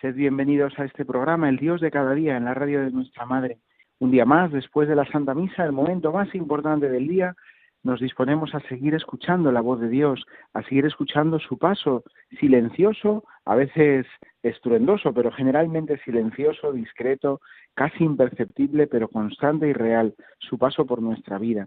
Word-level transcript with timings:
Sed 0.00 0.14
bienvenidos 0.14 0.78
a 0.78 0.84
este 0.84 1.04
programa, 1.04 1.48
El 1.48 1.56
Dios 1.56 1.80
de 1.80 1.90
cada 1.90 2.14
día, 2.14 2.36
en 2.36 2.44
la 2.44 2.54
radio 2.54 2.84
de 2.84 2.92
nuestra 2.92 3.26
Madre. 3.26 3.58
Un 3.98 4.12
día 4.12 4.24
más, 4.24 4.52
después 4.52 4.88
de 4.88 4.94
la 4.94 5.04
Santa 5.06 5.34
Misa, 5.34 5.64
el 5.64 5.72
momento 5.72 6.12
más 6.12 6.32
importante 6.36 6.88
del 6.88 7.08
día, 7.08 7.34
nos 7.82 7.98
disponemos 7.98 8.54
a 8.54 8.60
seguir 8.68 8.94
escuchando 8.94 9.50
la 9.50 9.60
voz 9.60 9.80
de 9.80 9.88
Dios, 9.88 10.24
a 10.54 10.62
seguir 10.62 10.86
escuchando 10.86 11.40
su 11.40 11.58
paso 11.58 12.04
silencioso, 12.38 13.24
a 13.44 13.56
veces 13.56 14.06
estruendoso, 14.44 15.12
pero 15.12 15.32
generalmente 15.32 15.98
silencioso, 16.04 16.72
discreto, 16.72 17.40
casi 17.74 18.04
imperceptible, 18.04 18.86
pero 18.86 19.08
constante 19.08 19.66
y 19.66 19.72
real, 19.72 20.14
su 20.38 20.58
paso 20.58 20.86
por 20.86 21.02
nuestra 21.02 21.38
vida. 21.38 21.66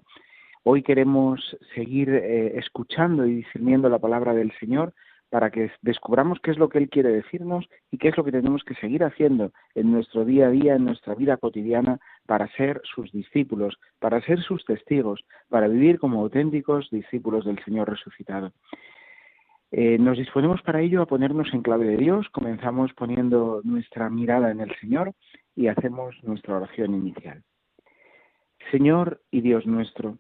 Hoy 0.64 0.84
queremos 0.84 1.58
seguir 1.76 2.10
eh, 2.10 2.58
escuchando 2.58 3.26
y 3.26 3.36
discerniendo 3.36 3.90
la 3.90 4.00
palabra 4.00 4.34
del 4.34 4.54
Señor 4.58 4.94
para 5.32 5.50
que 5.50 5.72
descubramos 5.82 6.40
qué 6.44 6.52
es 6.52 6.58
lo 6.58 6.68
que 6.68 6.78
Él 6.78 6.90
quiere 6.90 7.10
decirnos 7.10 7.66
y 7.90 7.98
qué 7.98 8.10
es 8.10 8.18
lo 8.18 8.26
que 8.26 8.34
tenemos 8.34 8.64
que 8.66 8.76
seguir 8.76 9.04
haciendo 9.06 9.54
en 9.76 9.90
nuestro 9.90 10.26
día 10.26 10.48
a 10.48 10.52
día, 10.52 10.76
en 10.76 10.84
nuestra 10.84 11.16
vida 11.16 11.38
cotidiana, 11.38 12.00
para 12.28 12.50
ser 12.50 12.82
sus 12.84 13.10
discípulos, 13.14 13.80
para 14.00 14.20
ser 14.22 14.42
sus 14.42 14.66
testigos, 14.66 15.24
para 15.48 15.70
vivir 15.70 16.00
como 16.00 16.20
auténticos 16.20 16.90
discípulos 16.92 17.46
del 17.46 17.64
Señor 17.64 17.90
resucitado. 17.90 18.52
Eh, 19.72 19.98
nos 19.98 20.18
disponemos 20.18 20.62
para 20.64 20.82
ello 20.82 21.02
a 21.02 21.06
ponernos 21.06 21.54
en 21.54 21.62
clave 21.62 21.86
de 21.86 21.96
Dios, 21.96 22.28
comenzamos 22.34 22.92
poniendo 22.94 23.62
nuestra 23.64 24.10
mirada 24.10 24.52
en 24.52 24.60
el 24.60 24.76
Señor 24.82 25.14
y 25.56 25.68
hacemos 25.68 26.14
nuestra 26.24 26.58
oración 26.58 26.94
inicial. 26.94 27.42
Señor 28.70 29.22
y 29.32 29.40
Dios 29.40 29.66
nuestro, 29.66 30.18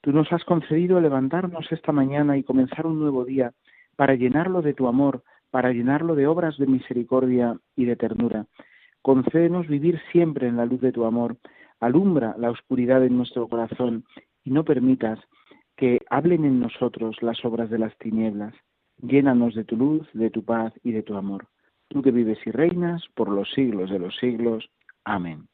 tú 0.00 0.10
nos 0.10 0.32
has 0.32 0.42
concedido 0.44 1.02
levantarnos 1.02 1.70
esta 1.70 1.92
mañana 1.92 2.38
y 2.38 2.44
comenzar 2.44 2.86
un 2.86 2.98
nuevo 2.98 3.26
día 3.26 3.52
para 3.96 4.14
llenarlo 4.14 4.62
de 4.62 4.74
tu 4.74 4.88
amor, 4.88 5.22
para 5.50 5.72
llenarlo 5.72 6.14
de 6.14 6.26
obras 6.26 6.56
de 6.58 6.66
misericordia 6.66 7.56
y 7.76 7.84
de 7.84 7.96
ternura. 7.96 8.46
Concédenos 9.02 9.68
vivir 9.68 10.00
siempre 10.12 10.48
en 10.48 10.56
la 10.56 10.66
luz 10.66 10.80
de 10.80 10.92
tu 10.92 11.04
amor, 11.04 11.36
alumbra 11.80 12.34
la 12.38 12.50
oscuridad 12.50 13.04
en 13.04 13.16
nuestro 13.16 13.48
corazón 13.48 14.04
y 14.44 14.50
no 14.50 14.64
permitas 14.64 15.18
que 15.76 16.00
hablen 16.10 16.44
en 16.44 16.60
nosotros 16.60 17.16
las 17.20 17.44
obras 17.44 17.70
de 17.70 17.78
las 17.78 17.96
tinieblas. 17.98 18.54
Llénanos 19.02 19.54
de 19.54 19.64
tu 19.64 19.76
luz, 19.76 20.08
de 20.12 20.30
tu 20.30 20.44
paz 20.44 20.72
y 20.82 20.92
de 20.92 21.02
tu 21.02 21.16
amor. 21.16 21.46
Tú 21.88 22.02
que 22.02 22.10
vives 22.10 22.38
y 22.46 22.50
reinas 22.50 23.02
por 23.14 23.28
los 23.28 23.50
siglos 23.52 23.90
de 23.90 23.98
los 23.98 24.16
siglos. 24.16 24.70
Amén. 25.04 25.48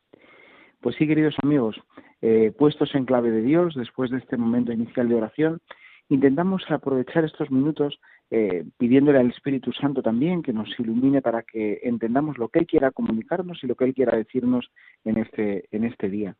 Pues 0.80 0.96
sí, 0.96 1.06
queridos 1.06 1.34
amigos, 1.42 1.76
eh, 2.22 2.52
puestos 2.56 2.94
en 2.94 3.04
clave 3.04 3.30
de 3.30 3.42
Dios, 3.42 3.74
después 3.74 4.10
de 4.10 4.18
este 4.18 4.36
momento 4.36 4.72
inicial 4.72 5.08
de 5.08 5.16
oración, 5.16 5.60
intentamos 6.08 6.62
aprovechar 6.70 7.24
estos 7.24 7.50
minutos 7.50 7.98
eh, 8.30 8.64
pidiéndole 8.78 9.18
al 9.18 9.30
Espíritu 9.30 9.72
Santo 9.72 10.02
también 10.02 10.42
que 10.42 10.52
nos 10.52 10.68
ilumine 10.78 11.20
para 11.20 11.42
que 11.42 11.80
entendamos 11.82 12.38
lo 12.38 12.48
que 12.48 12.60
Él 12.60 12.66
quiera 12.66 12.90
comunicarnos 12.90 13.62
y 13.62 13.66
lo 13.66 13.74
que 13.74 13.84
Él 13.84 13.94
quiera 13.94 14.16
decirnos 14.16 14.70
en 15.04 15.18
este, 15.18 15.64
en 15.72 15.84
este 15.84 16.08
día. 16.08 16.36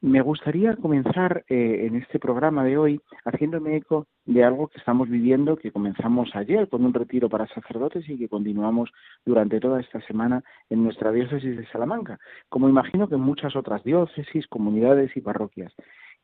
Me 0.00 0.20
gustaría 0.20 0.74
comenzar 0.74 1.44
eh, 1.48 1.86
en 1.86 1.94
este 1.94 2.18
programa 2.18 2.64
de 2.64 2.76
hoy 2.76 3.00
haciéndome 3.24 3.76
eco 3.76 4.08
de 4.24 4.42
algo 4.42 4.66
que 4.66 4.78
estamos 4.78 5.08
viviendo, 5.08 5.56
que 5.56 5.70
comenzamos 5.70 6.34
ayer 6.34 6.68
con 6.68 6.84
un 6.84 6.92
retiro 6.92 7.28
para 7.28 7.46
sacerdotes 7.46 8.08
y 8.08 8.18
que 8.18 8.28
continuamos 8.28 8.90
durante 9.24 9.60
toda 9.60 9.80
esta 9.80 10.00
semana 10.00 10.42
en 10.70 10.82
nuestra 10.82 11.12
diócesis 11.12 11.56
de 11.56 11.66
Salamanca, 11.68 12.18
como 12.48 12.68
imagino 12.68 13.08
que 13.08 13.14
en 13.14 13.20
muchas 13.20 13.54
otras 13.54 13.84
diócesis, 13.84 14.48
comunidades 14.48 15.16
y 15.16 15.20
parroquias 15.20 15.72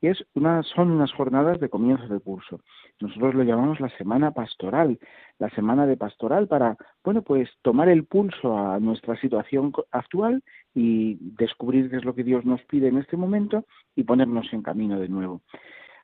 y 0.00 0.08
es 0.08 0.24
una, 0.34 0.62
son 0.62 0.90
unas 0.90 1.12
jornadas 1.12 1.58
de 1.60 1.68
comienzo 1.68 2.06
de 2.06 2.20
curso. 2.20 2.60
Nosotros 3.00 3.34
lo 3.34 3.42
llamamos 3.42 3.80
la 3.80 3.88
semana 3.96 4.30
pastoral, 4.30 4.98
la 5.38 5.50
semana 5.50 5.86
de 5.86 5.96
pastoral 5.96 6.46
para, 6.48 6.76
bueno, 7.04 7.22
pues 7.22 7.48
tomar 7.62 7.88
el 7.88 8.04
pulso 8.04 8.56
a 8.56 8.78
nuestra 8.78 9.20
situación 9.20 9.72
actual 9.90 10.42
y 10.74 11.16
descubrir 11.20 11.90
qué 11.90 11.96
es 11.96 12.04
lo 12.04 12.14
que 12.14 12.24
Dios 12.24 12.44
nos 12.44 12.62
pide 12.64 12.88
en 12.88 12.98
este 12.98 13.16
momento 13.16 13.64
y 13.96 14.04
ponernos 14.04 14.52
en 14.52 14.62
camino 14.62 14.98
de 14.98 15.08
nuevo. 15.08 15.42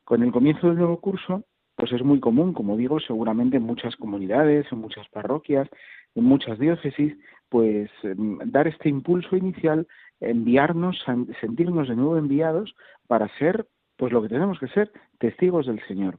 Con 0.04 0.22
el 0.22 0.32
comienzo 0.32 0.68
del 0.68 0.76
nuevo 0.76 1.00
curso, 1.00 1.44
pues 1.76 1.92
es 1.92 2.02
muy 2.02 2.20
común, 2.20 2.52
como 2.52 2.76
digo, 2.76 3.00
seguramente 3.00 3.56
en 3.56 3.64
muchas 3.64 3.96
comunidades, 3.96 4.66
en 4.70 4.78
muchas 4.78 5.08
parroquias, 5.08 5.68
en 6.14 6.24
muchas 6.24 6.58
diócesis, 6.58 7.16
pues 7.48 7.90
em, 8.02 8.38
dar 8.44 8.68
este 8.68 8.88
impulso 8.88 9.36
inicial, 9.36 9.86
enviarnos, 10.20 11.04
sentirnos 11.40 11.88
de 11.88 11.96
nuevo 11.96 12.16
enviados 12.16 12.74
para 13.06 13.28
ser 13.38 13.66
pues 13.96 14.12
lo 14.12 14.22
que 14.22 14.28
tenemos 14.28 14.58
que 14.58 14.68
ser 14.68 14.90
testigos 15.18 15.66
del 15.66 15.80
Señor. 15.86 16.18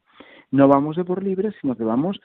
No 0.51 0.67
vamos 0.67 0.95
de 0.95 1.05
por 1.05 1.23
libre, 1.23 1.51
sino 1.61 1.75
que 1.75 1.83
vamos 1.83 2.19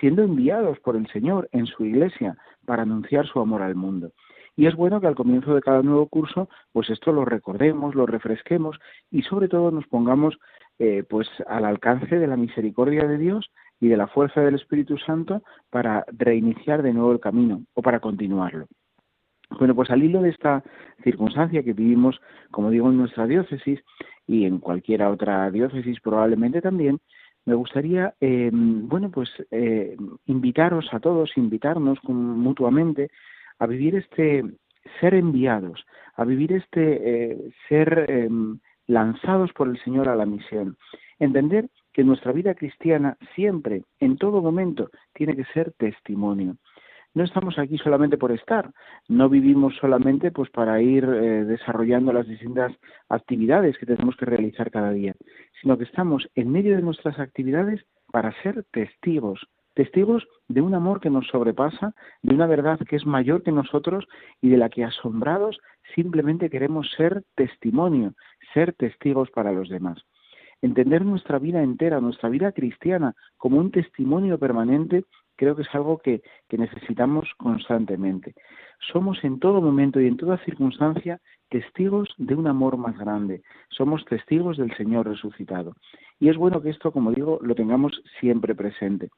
siendo 0.00 0.22
enviados 0.22 0.78
por 0.80 0.96
el 0.96 1.06
Señor 1.08 1.48
en 1.52 1.66
su 1.66 1.84
iglesia 1.84 2.36
para 2.64 2.82
anunciar 2.82 3.26
su 3.26 3.40
amor 3.40 3.62
al 3.62 3.74
mundo. 3.74 4.12
Y 4.56 4.66
es 4.66 4.76
bueno 4.76 5.00
que 5.00 5.08
al 5.08 5.16
comienzo 5.16 5.54
de 5.54 5.60
cada 5.60 5.82
nuevo 5.82 6.06
curso, 6.06 6.48
pues 6.72 6.88
esto 6.88 7.12
lo 7.12 7.24
recordemos, 7.24 7.94
lo 7.94 8.06
refresquemos 8.06 8.78
y 9.10 9.22
sobre 9.22 9.48
todo 9.48 9.70
nos 9.70 9.86
pongamos 9.88 10.38
eh, 10.78 11.04
pues 11.08 11.28
al 11.48 11.64
alcance 11.64 12.18
de 12.18 12.26
la 12.26 12.36
misericordia 12.36 13.06
de 13.06 13.18
Dios 13.18 13.50
y 13.80 13.88
de 13.88 13.96
la 13.96 14.06
fuerza 14.06 14.40
del 14.40 14.54
Espíritu 14.54 14.96
Santo 14.98 15.42
para 15.70 16.04
reiniciar 16.08 16.82
de 16.82 16.92
nuevo 16.92 17.12
el 17.12 17.20
camino 17.20 17.64
o 17.74 17.82
para 17.82 18.00
continuarlo. 18.00 18.66
Bueno, 19.58 19.74
pues 19.74 19.90
al 19.90 20.02
hilo 20.02 20.22
de 20.22 20.30
esta 20.30 20.62
circunstancia 21.02 21.62
que 21.62 21.72
vivimos, 21.72 22.20
como 22.50 22.70
digo, 22.70 22.88
en 22.88 22.96
nuestra 22.96 23.26
diócesis 23.26 23.80
y 24.26 24.44
en 24.44 24.58
cualquier 24.58 25.02
otra 25.02 25.50
diócesis 25.50 26.00
probablemente 26.00 26.60
también, 26.60 27.00
me 27.46 27.54
gustaría, 27.54 28.14
eh, 28.20 28.50
bueno, 28.52 29.10
pues 29.10 29.28
eh, 29.50 29.96
invitaros 30.26 30.86
a 30.92 31.00
todos, 31.00 31.36
invitarnos 31.36 31.98
mutuamente 32.04 33.10
a 33.58 33.66
vivir 33.66 33.96
este 33.96 34.44
ser 35.00 35.14
enviados, 35.14 35.84
a 36.16 36.24
vivir 36.24 36.52
este 36.52 37.32
eh, 37.32 37.52
ser 37.68 38.06
em, 38.08 38.58
lanzados 38.86 39.52
por 39.52 39.68
el 39.68 39.78
Señor 39.82 40.08
a 40.08 40.16
la 40.16 40.26
misión. 40.26 40.76
Entender 41.18 41.68
que 41.92 42.04
nuestra 42.04 42.32
vida 42.32 42.54
cristiana 42.54 43.16
siempre, 43.34 43.82
en 44.00 44.16
todo 44.16 44.42
momento, 44.42 44.90
tiene 45.12 45.36
que 45.36 45.44
ser 45.52 45.72
testimonio 45.72 46.56
no 47.14 47.22
estamos 47.24 47.58
aquí 47.58 47.78
solamente 47.78 48.18
por 48.18 48.32
estar, 48.32 48.70
no 49.08 49.28
vivimos 49.28 49.74
solamente 49.76 50.30
pues 50.32 50.50
para 50.50 50.82
ir 50.82 51.04
eh, 51.04 51.44
desarrollando 51.44 52.12
las 52.12 52.26
distintas 52.26 52.72
actividades 53.08 53.78
que 53.78 53.86
tenemos 53.86 54.16
que 54.16 54.26
realizar 54.26 54.70
cada 54.70 54.90
día, 54.90 55.14
sino 55.62 55.78
que 55.78 55.84
estamos 55.84 56.28
en 56.34 56.50
medio 56.50 56.76
de 56.76 56.82
nuestras 56.82 57.18
actividades 57.18 57.84
para 58.10 58.32
ser 58.42 58.64
testigos, 58.72 59.46
testigos 59.74 60.26
de 60.48 60.60
un 60.60 60.74
amor 60.74 61.00
que 61.00 61.10
nos 61.10 61.26
sobrepasa, 61.28 61.94
de 62.22 62.34
una 62.34 62.46
verdad 62.46 62.78
que 62.88 62.96
es 62.96 63.06
mayor 63.06 63.42
que 63.42 63.52
nosotros 63.52 64.06
y 64.40 64.48
de 64.48 64.56
la 64.56 64.68
que 64.68 64.84
asombrados 64.84 65.58
simplemente 65.94 66.50
queremos 66.50 66.90
ser 66.96 67.22
testimonio, 67.36 68.14
ser 68.52 68.72
testigos 68.72 69.30
para 69.30 69.52
los 69.52 69.68
demás. 69.68 69.98
Entender 70.62 71.04
nuestra 71.04 71.38
vida 71.38 71.62
entera, 71.62 72.00
nuestra 72.00 72.28
vida 72.28 72.52
cristiana, 72.52 73.14
como 73.36 73.58
un 73.58 73.70
testimonio 73.70 74.38
permanente 74.38 75.04
creo 75.36 75.56
que 75.56 75.62
es 75.62 75.74
algo 75.74 75.98
que, 75.98 76.22
necesitamos 76.50 77.28
constantemente. 77.36 78.34
Somos 78.92 79.22
en 79.24 79.40
todo 79.40 79.60
momento 79.60 80.00
y 80.00 80.06
en 80.06 80.16
toda 80.16 80.38
circunstancia 80.44 81.20
testigos 81.48 82.08
de 82.16 82.34
un 82.34 82.46
amor 82.46 82.76
más 82.76 82.96
grande. 82.96 83.42
Somos 83.70 84.04
testigos 84.04 84.56
del 84.56 84.74
Señor 84.76 85.08
resucitado. 85.08 85.74
Y 86.20 86.28
es 86.28 86.36
bueno 86.36 86.62
que 86.62 86.70
esto, 86.70 86.92
como 86.92 87.10
digo, 87.10 87.40
lo 87.42 87.54
tengamos 87.56 88.02
siempre 88.20 88.54
presente. 88.54 89.08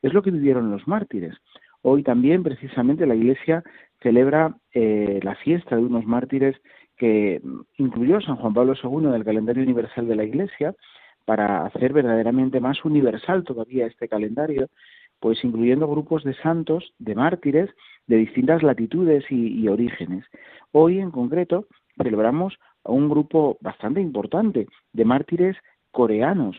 Es 0.00 0.14
lo 0.14 0.22
que 0.22 0.30
vivieron 0.30 0.70
los 0.70 0.88
mártires. 0.88 1.36
Hoy 1.82 2.02
también, 2.02 2.42
precisamente, 2.42 3.06
la 3.06 3.14
Iglesia 3.14 3.62
celebra 4.00 4.56
eh, 4.72 5.20
la 5.22 5.34
fiesta 5.36 5.76
de 5.76 5.82
unos 5.82 6.06
mártires 6.06 6.56
que 6.96 7.42
incluyó 7.76 8.20
San 8.22 8.36
Juan 8.36 8.54
Pablo 8.54 8.74
II 8.82 9.10
del 9.10 9.24
calendario 9.24 9.62
universal 9.62 10.08
de 10.08 10.16
la 10.16 10.24
Iglesia 10.24 10.74
para 11.26 11.66
hacer 11.66 11.92
verdaderamente 11.92 12.60
más 12.60 12.82
universal 12.84 13.44
todavía 13.44 13.86
este 13.86 14.08
calendario 14.08 14.68
pues 15.20 15.42
incluyendo 15.44 15.88
grupos 15.88 16.24
de 16.24 16.34
santos, 16.34 16.92
de 16.98 17.14
mártires, 17.14 17.70
de 18.06 18.16
distintas 18.16 18.62
latitudes 18.62 19.24
y, 19.30 19.66
orígenes. 19.68 20.24
Hoy, 20.72 21.00
en 21.00 21.10
concreto, 21.10 21.66
celebramos 22.02 22.56
a 22.84 22.92
un 22.92 23.08
grupo 23.08 23.56
bastante 23.60 24.00
importante 24.00 24.66
de 24.92 25.04
mártires 25.04 25.56
coreanos, 25.90 26.56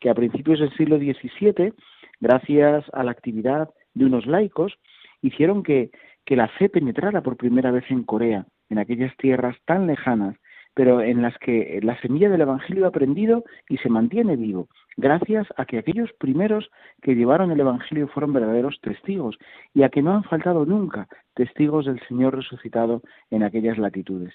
que 0.00 0.10
a 0.10 0.14
principios 0.14 0.60
del 0.60 0.74
siglo 0.76 0.98
XVII, 0.98 1.72
gracias 2.20 2.84
a 2.92 3.04
la 3.04 3.12
actividad 3.12 3.70
de 3.94 4.04
unos 4.04 4.26
laicos, 4.26 4.74
hicieron 5.22 5.62
que, 5.62 5.90
que 6.24 6.36
la 6.36 6.48
fe 6.48 6.68
penetrara 6.68 7.22
por 7.22 7.36
primera 7.36 7.70
vez 7.70 7.84
en 7.90 8.04
Corea 8.04 8.46
en 8.70 8.78
aquellas 8.78 9.14
tierras 9.16 9.56
tan 9.66 9.86
lejanas, 9.86 10.36
pero 10.80 11.02
en 11.02 11.20
las 11.20 11.36
que 11.36 11.78
la 11.82 12.00
semilla 12.00 12.30
del 12.30 12.40
Evangelio 12.40 12.86
ha 12.86 12.88
aprendido 12.88 13.44
y 13.68 13.76
se 13.76 13.90
mantiene 13.90 14.36
vivo, 14.36 14.68
gracias 14.96 15.46
a 15.58 15.66
que 15.66 15.76
aquellos 15.76 16.10
primeros 16.14 16.70
que 17.02 17.14
llevaron 17.14 17.50
el 17.50 17.60
Evangelio 17.60 18.08
fueron 18.08 18.32
verdaderos 18.32 18.80
testigos 18.80 19.36
y 19.74 19.82
a 19.82 19.90
que 19.90 20.00
no 20.00 20.14
han 20.14 20.24
faltado 20.24 20.64
nunca 20.64 21.06
testigos 21.34 21.84
del 21.84 22.00
Señor 22.08 22.34
resucitado 22.34 23.02
en 23.30 23.42
aquellas 23.42 23.76
latitudes. 23.76 24.32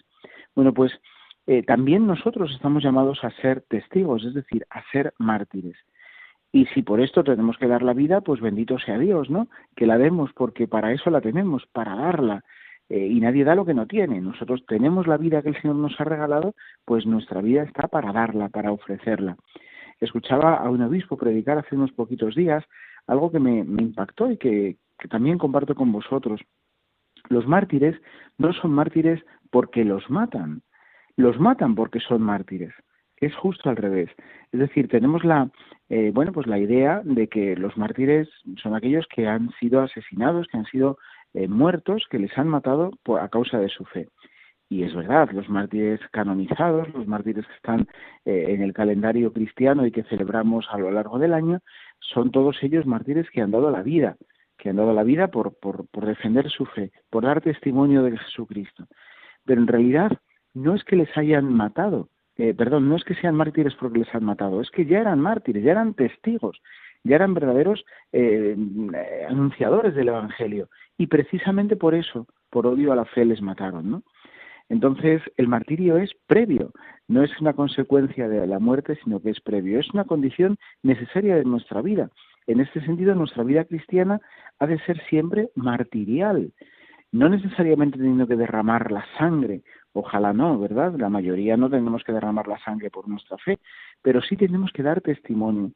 Bueno, 0.53 0.71
pues 0.71 0.91
eh, 1.47 1.63
también 1.63 2.05
nosotros 2.05 2.51
estamos 2.53 2.83
llamados 2.83 3.23
a 3.23 3.31
ser 3.41 3.61
testigos, 3.61 4.23
es 4.23 4.35
decir, 4.35 4.67
a 4.69 4.83
ser 4.91 5.15
mártires. 5.17 5.77
Y 6.51 6.67
si 6.75 6.83
por 6.83 7.01
esto 7.01 7.23
tenemos 7.23 7.57
que 7.57 7.67
dar 7.67 7.81
la 7.81 7.93
vida, 7.93 8.21
pues 8.21 8.39
bendito 8.39 8.77
sea 8.77 8.99
Dios, 8.99 9.31
¿no? 9.31 9.47
Que 9.75 9.87
la 9.87 9.97
demos, 9.97 10.31
porque 10.33 10.67
para 10.67 10.93
eso 10.93 11.09
la 11.09 11.21
tenemos, 11.21 11.65
para 11.73 11.95
darla. 11.95 12.43
Eh, 12.89 13.07
y 13.07 13.19
nadie 13.19 13.43
da 13.43 13.55
lo 13.55 13.65
que 13.65 13.73
no 13.73 13.87
tiene. 13.87 14.21
Nosotros 14.21 14.63
tenemos 14.67 15.07
la 15.07 15.17
vida 15.17 15.41
que 15.41 15.49
el 15.49 15.61
Señor 15.61 15.77
nos 15.77 15.99
ha 15.99 16.03
regalado, 16.03 16.53
pues 16.85 17.05
nuestra 17.05 17.41
vida 17.41 17.63
está 17.63 17.87
para 17.87 18.11
darla, 18.11 18.49
para 18.49 18.71
ofrecerla. 18.71 19.37
Escuchaba 19.99 20.55
a 20.55 20.69
un 20.69 20.81
obispo 20.81 21.17
predicar 21.17 21.57
hace 21.57 21.75
unos 21.75 21.91
poquitos 21.91 22.35
días 22.35 22.63
algo 23.07 23.31
que 23.31 23.39
me, 23.39 23.59
impactó 23.59 24.29
y 24.29 24.37
que 24.37 24.77
también 25.09 25.37
comparto 25.37 25.73
con 25.75 25.91
vosotros. 25.91 26.41
Los 27.29 27.47
mártires 27.47 27.95
no 28.37 28.53
son 28.53 28.71
mártires 28.71 29.23
porque 29.49 29.83
los 29.83 30.09
matan, 30.09 30.61
los 31.15 31.39
matan 31.39 31.75
porque 31.75 31.99
son 31.99 32.21
mártires. 32.21 32.73
Es 33.17 33.33
justo 33.35 33.69
al 33.69 33.77
revés. 33.77 34.09
Es 34.51 34.59
decir, 34.59 34.89
tenemos 34.89 35.23
la, 35.23 35.49
eh, 35.89 36.11
bueno, 36.13 36.31
pues 36.33 36.47
la 36.47 36.59
idea 36.59 37.01
de 37.03 37.27
que 37.27 37.55
los 37.55 37.77
mártires 37.77 38.27
son 38.61 38.75
aquellos 38.75 39.07
que 39.07 39.27
han 39.27 39.51
sido 39.59 39.81
asesinados, 39.81 40.47
que 40.47 40.57
han 40.57 40.65
sido 40.65 40.97
eh, 41.35 41.47
muertos, 41.47 42.05
que 42.09 42.19
les 42.19 42.35
han 42.37 42.47
matado 42.47 42.91
por, 43.03 43.19
a 43.19 43.29
causa 43.29 43.59
de 43.59 43.69
su 43.69 43.85
fe. 43.85 44.07
Y 44.67 44.83
es 44.83 44.95
verdad, 44.95 45.29
los 45.31 45.47
mártires 45.47 45.99
canonizados, 46.11 46.91
los 46.93 47.05
mártires 47.07 47.45
que 47.45 47.53
están 47.53 47.87
eh, 48.25 48.45
en 48.49 48.63
el 48.63 48.73
calendario 48.73 49.31
cristiano 49.31 49.85
y 49.85 49.91
que 49.91 50.03
celebramos 50.03 50.65
a 50.71 50.77
lo 50.79 50.89
largo 50.89 51.19
del 51.19 51.33
año, 51.33 51.59
son 51.99 52.31
todos 52.31 52.57
ellos 52.63 52.85
mártires 52.85 53.29
que 53.29 53.41
han 53.41 53.51
dado 53.51 53.69
la 53.69 53.83
vida, 53.83 54.17
que 54.57 54.69
han 54.69 54.77
dado 54.77 54.93
la 54.93 55.03
vida 55.03 55.27
por, 55.27 55.55
por, 55.59 56.05
defender 56.05 56.49
su 56.49 56.65
fe, 56.65 56.91
por 57.11 57.25
dar 57.25 57.41
testimonio 57.41 58.01
de 58.01 58.17
Jesucristo. 58.17 58.87
Pero 59.45 59.61
en 59.61 59.67
realidad 59.67 60.11
no 60.53 60.73
es 60.73 60.83
que 60.83 60.95
les 60.95 61.15
hayan 61.15 61.53
matado, 61.53 62.09
eh, 62.37 62.53
perdón, 62.55 62.89
no 62.89 62.95
es 62.95 63.03
que 63.03 63.15
sean 63.15 63.35
mártires 63.35 63.75
porque 63.75 63.99
les 63.99 64.15
han 64.15 64.25
matado, 64.25 64.61
es 64.61 64.71
que 64.71 64.85
ya 64.85 64.99
eran 64.99 65.19
mártires, 65.19 65.63
ya 65.63 65.71
eran 65.71 65.93
testigos, 65.93 66.59
ya 67.03 67.17
eran 67.17 67.35
verdaderos 67.35 67.85
eh, 68.11 68.57
anunciadores 69.29 69.93
del 69.93 70.07
Evangelio. 70.07 70.69
Y 70.97 71.07
precisamente 71.07 71.75
por 71.75 71.95
eso, 71.95 72.27
por 72.49 72.67
odio 72.67 72.91
a 72.91 72.95
la 72.95 73.05
fe, 73.05 73.25
les 73.25 73.41
mataron, 73.41 73.89
¿no? 73.89 74.03
Entonces, 74.67 75.21
el 75.37 75.47
martirio 75.47 75.97
es 75.97 76.11
previo, 76.25 76.71
no 77.07 77.23
es 77.23 77.39
una 77.39 77.53
consecuencia 77.53 78.27
de 78.27 78.47
la 78.47 78.59
muerte, 78.59 78.97
sino 79.03 79.21
que 79.21 79.29
es 79.29 79.39
previo, 79.39 79.79
es 79.79 79.91
una 79.93 80.05
condición 80.05 80.57
necesaria 80.81 81.35
de 81.35 81.45
nuestra 81.45 81.81
vida. 81.81 82.09
En 82.47 82.59
este 82.59 82.81
sentido, 82.81 83.13
nuestra 83.13 83.43
vida 83.43 83.65
cristiana 83.65 84.21
ha 84.59 84.65
de 84.65 84.79
ser 84.79 84.99
siempre 85.07 85.49
martirial, 85.55 86.51
no 87.11 87.29
necesariamente 87.29 87.97
teniendo 87.97 88.27
que 88.27 88.35
derramar 88.35 88.91
la 88.91 89.05
sangre 89.17 89.61
Ojalá 89.97 90.33
no, 90.33 90.59
¿verdad? 90.59 90.93
La 90.97 91.07
mayoría 91.07 91.55
no 91.55 91.69
tenemos 91.69 92.03
que 92.03 92.11
derramar 92.11 92.49
la 92.49 92.59
sangre 92.59 92.91
por 92.91 93.07
nuestra 93.07 93.37
fe, 93.37 93.59
pero 94.01 94.21
sí 94.21 94.35
tenemos 94.35 94.73
que 94.73 94.83
dar 94.83 94.99
testimonio. 94.99 95.71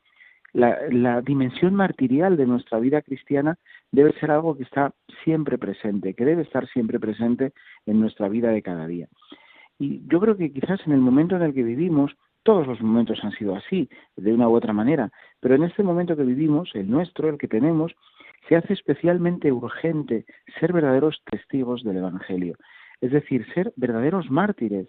La, 0.53 1.21
dimensión 1.21 1.75
martirial 1.75 2.37
de 2.37 2.47
nuestra 2.47 2.79
vida 2.79 3.01
cristiana 3.01 3.57
debe 3.91 4.13
ser 4.19 4.31
algo 4.31 4.57
que 4.57 4.63
está 4.63 4.93
siempre 5.23 5.57
presente, 5.57 6.13
que 6.13 6.25
debe 6.25 6.41
estar 6.41 6.67
siempre 6.69 6.99
presente 6.99 7.53
en 7.85 7.99
nuestra 7.99 8.29
vida 8.29 8.49
de 8.51 8.61
cada 8.61 8.87
día. 8.87 9.07
Y 9.77 10.01
yo 10.07 10.19
creo 10.19 10.35
que 10.35 10.51
quizás 10.51 10.79
en 10.85 10.93
el 10.93 10.99
momento 10.99 11.35
en 11.35 11.43
el 11.43 11.53
que 11.53 11.63
vivimos, 11.63 12.11
todos 12.43 12.67
los 12.67 12.81
momentos 12.81 13.19
han 13.23 13.31
sido 13.33 13.55
así, 13.55 13.89
de 14.15 14.33
una 14.33 14.49
u 14.49 14.55
otra 14.55 14.73
manera, 14.73 15.11
pero 15.39 15.55
en 15.55 15.63
este 15.63 15.83
momento 15.83 16.15
que 16.17 16.23
vivimos, 16.23 16.71
el 16.73 16.89
nuestro, 16.89 17.29
el 17.29 17.37
que 17.37 17.47
tenemos, 17.47 17.93
se 18.47 18.55
hace 18.55 18.73
especialmente 18.73 19.51
urgente 19.51 20.25
ser 20.59 20.73
verdaderos 20.73 21.21
testigos 21.29 21.83
del 21.83 21.97
Evangelio 21.97 22.55
es 23.01 23.11
decir, 23.11 23.45
ser 23.53 23.73
verdaderos 23.75 24.29
mártires 24.29 24.87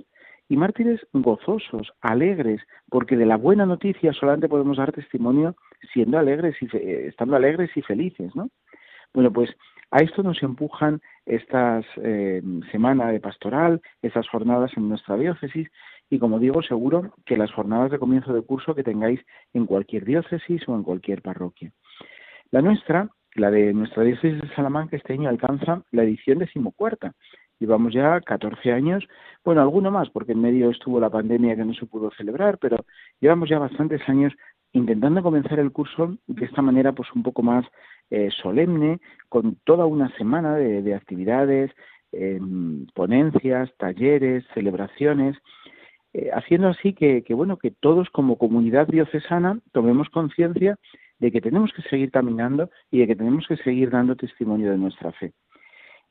y 0.50 0.56
mártires 0.56 1.00
gozosos, 1.12 1.92
alegres, 2.00 2.60
porque 2.88 3.16
de 3.16 3.24
la 3.24 3.36
buena 3.36 3.66
noticia 3.66 4.12
solamente 4.12 4.48
podemos 4.48 4.78
dar 4.78 4.90
testimonio 4.90 5.54
siendo 5.92 6.18
alegres 6.18 6.56
y 6.60 6.66
estando 6.76 7.36
alegres 7.36 7.70
y 7.76 7.82
felices, 7.82 8.34
¿no? 8.34 8.50
Bueno, 9.14 9.32
pues 9.32 9.48
a 9.92 9.98
esto 9.98 10.24
nos 10.24 10.42
empujan 10.42 11.00
estas 11.24 11.86
eh, 12.02 12.42
semanas 12.72 13.12
de 13.12 13.20
pastoral, 13.20 13.80
estas 14.02 14.28
jornadas 14.28 14.72
en 14.76 14.88
nuestra 14.88 15.16
diócesis 15.16 15.68
y 16.10 16.18
como 16.18 16.40
digo, 16.40 16.62
seguro 16.62 17.14
que 17.24 17.36
las 17.36 17.52
jornadas 17.52 17.92
de 17.92 18.00
comienzo 18.00 18.32
de 18.32 18.42
curso 18.42 18.74
que 18.74 18.82
tengáis 18.82 19.20
en 19.54 19.66
cualquier 19.66 20.04
diócesis 20.04 20.68
o 20.68 20.74
en 20.74 20.82
cualquier 20.82 21.22
parroquia. 21.22 21.70
La 22.50 22.60
nuestra, 22.60 23.08
la 23.36 23.52
de 23.52 23.72
nuestra 23.72 24.02
diócesis 24.02 24.42
de 24.42 24.54
Salamanca, 24.56 24.96
este 24.96 25.12
año 25.12 25.28
alcanza 25.28 25.84
la 25.92 26.02
edición 26.02 26.40
decimocuarta 26.40 27.14
Llevamos 27.60 27.92
ya 27.92 28.20
14 28.22 28.72
años, 28.72 29.06
bueno, 29.44 29.60
alguno 29.60 29.90
más, 29.90 30.08
porque 30.08 30.32
en 30.32 30.40
medio 30.40 30.70
estuvo 30.70 30.98
la 30.98 31.10
pandemia 31.10 31.54
que 31.54 31.64
no 31.64 31.74
se 31.74 31.84
pudo 31.84 32.10
celebrar, 32.16 32.56
pero 32.58 32.78
llevamos 33.20 33.50
ya 33.50 33.58
bastantes 33.58 34.00
años 34.08 34.32
intentando 34.72 35.22
comenzar 35.22 35.58
el 35.58 35.70
curso 35.70 36.16
de 36.26 36.46
esta 36.46 36.62
manera, 36.62 36.92
pues 36.92 37.08
un 37.14 37.22
poco 37.22 37.42
más 37.42 37.66
eh, 38.08 38.30
solemne, 38.42 39.00
con 39.28 39.56
toda 39.64 39.84
una 39.84 40.08
semana 40.16 40.54
de, 40.56 40.94
actividades, 40.94 41.70
em, 42.12 42.86
ponencias, 42.94 43.70
talleres, 43.76 44.44
celebraciones, 44.54 45.36
eh, 46.14 46.30
haciendo 46.32 46.68
así 46.68 46.94
que, 46.94 47.22
que, 47.22 47.34
bueno, 47.34 47.58
que 47.58 47.70
todos 47.70 48.08
como 48.08 48.38
comunidad 48.38 48.88
diocesana 48.88 49.60
tomemos 49.72 50.08
conciencia 50.08 50.78
de 51.18 51.30
que 51.30 51.42
tenemos 51.42 51.72
que 51.74 51.82
seguir 51.82 52.10
caminando 52.10 52.70
y 52.90 53.00
de 53.00 53.06
que 53.06 53.16
tenemos 53.16 53.46
que 53.46 53.58
seguir 53.58 53.90
dando 53.90 54.16
testimonio 54.16 54.70
de 54.70 54.78
nuestra 54.78 55.12
fe. 55.12 55.32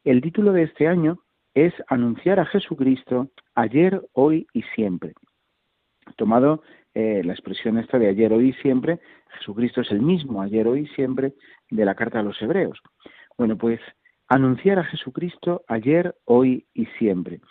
El 0.03 0.21
título 0.21 0.53
de 0.53 0.63
este 0.63 0.87
año 0.87 1.19
es 1.65 1.73
anunciar 1.87 2.39
a 2.39 2.45
Jesucristo 2.45 3.29
ayer, 3.55 4.01
hoy 4.13 4.47
y 4.53 4.63
siempre. 4.75 5.13
Tomado 6.15 6.61
eh, 6.93 7.21
la 7.23 7.33
expresión 7.33 7.77
esta 7.77 7.99
de 7.99 8.07
ayer, 8.07 8.33
hoy 8.33 8.49
y 8.49 8.53
siempre, 8.61 8.99
Jesucristo 9.37 9.81
es 9.81 9.91
el 9.91 10.01
mismo 10.01 10.41
ayer, 10.41 10.67
hoy 10.67 10.81
y 10.81 10.95
siempre 10.95 11.33
de 11.69 11.85
la 11.85 11.95
carta 11.95 12.19
a 12.19 12.23
los 12.23 12.41
hebreos. 12.41 12.79
Bueno, 13.37 13.57
pues 13.57 13.79
anunciar 14.27 14.79
a 14.79 14.83
Jesucristo 14.83 15.63
ayer, 15.67 16.15
hoy 16.25 16.65
y 16.73 16.85
siempre. 16.97 17.41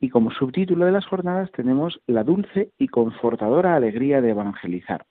Y 0.00 0.10
como 0.10 0.30
subtítulo 0.30 0.84
de 0.84 0.92
las 0.92 1.06
jornadas 1.06 1.50
tenemos 1.52 2.00
la 2.06 2.22
dulce 2.22 2.70
y 2.78 2.88
confortadora 2.88 3.74
alegría 3.74 4.20
de 4.20 4.30
evangelizar. 4.30 5.06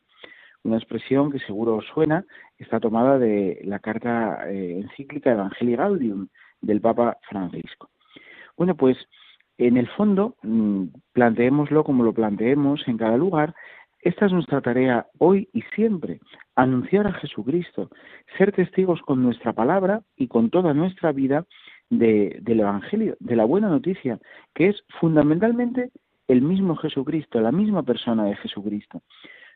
Una 0.64 0.78
expresión 0.78 1.32
que 1.32 1.40
seguro 1.40 1.76
os 1.76 1.86
suena, 1.86 2.26
está 2.58 2.80
tomada 2.80 3.20
de 3.20 3.62
la 3.64 3.80
carta 3.80 4.50
eh, 4.50 4.80
encíclica 4.80 5.32
Evangelii 5.32 5.76
Gaudium 5.76 6.28
del 6.62 6.82
Papa 6.82 7.18
Francisco. 7.30 7.90
Bueno, 8.58 8.76
pues 8.76 8.98
en 9.58 9.78
el 9.78 9.88
fondo, 9.88 10.36
mm, 10.44 10.86
planteémoslo 11.14 11.84
como 11.84 12.04
lo 12.04 12.14
planteemos 12.14 12.88
en 12.88 12.98
cada 12.98 13.18
lugar, 13.18 13.56
esta 14.02 14.26
es 14.26 14.32
nuestra 14.32 14.62
tarea 14.62 15.08
hoy 15.18 15.50
y 15.54 15.62
siempre, 15.76 16.20
anunciar 16.56 17.08
a 17.08 17.14
Jesucristo, 17.14 17.90
ser 18.38 18.52
testigos 18.52 19.02
con 19.02 19.24
nuestra 19.24 19.54
palabra 19.54 20.02
y 20.16 20.28
con 20.28 20.50
toda 20.50 20.74
nuestra 20.74 21.12
vida 21.12 21.46
del 21.90 22.60
Evangelio, 22.60 23.16
de 23.20 23.36
la 23.36 23.46
buena 23.46 23.70
noticia, 23.70 24.20
que 24.54 24.68
es 24.68 24.84
fundamentalmente 25.00 25.92
el 26.28 26.42
mismo 26.42 26.76
Jesucristo, 26.76 27.40
la 27.40 27.52
misma 27.52 27.84
persona 27.84 28.26
de 28.26 28.36
Jesucristo. 28.36 29.02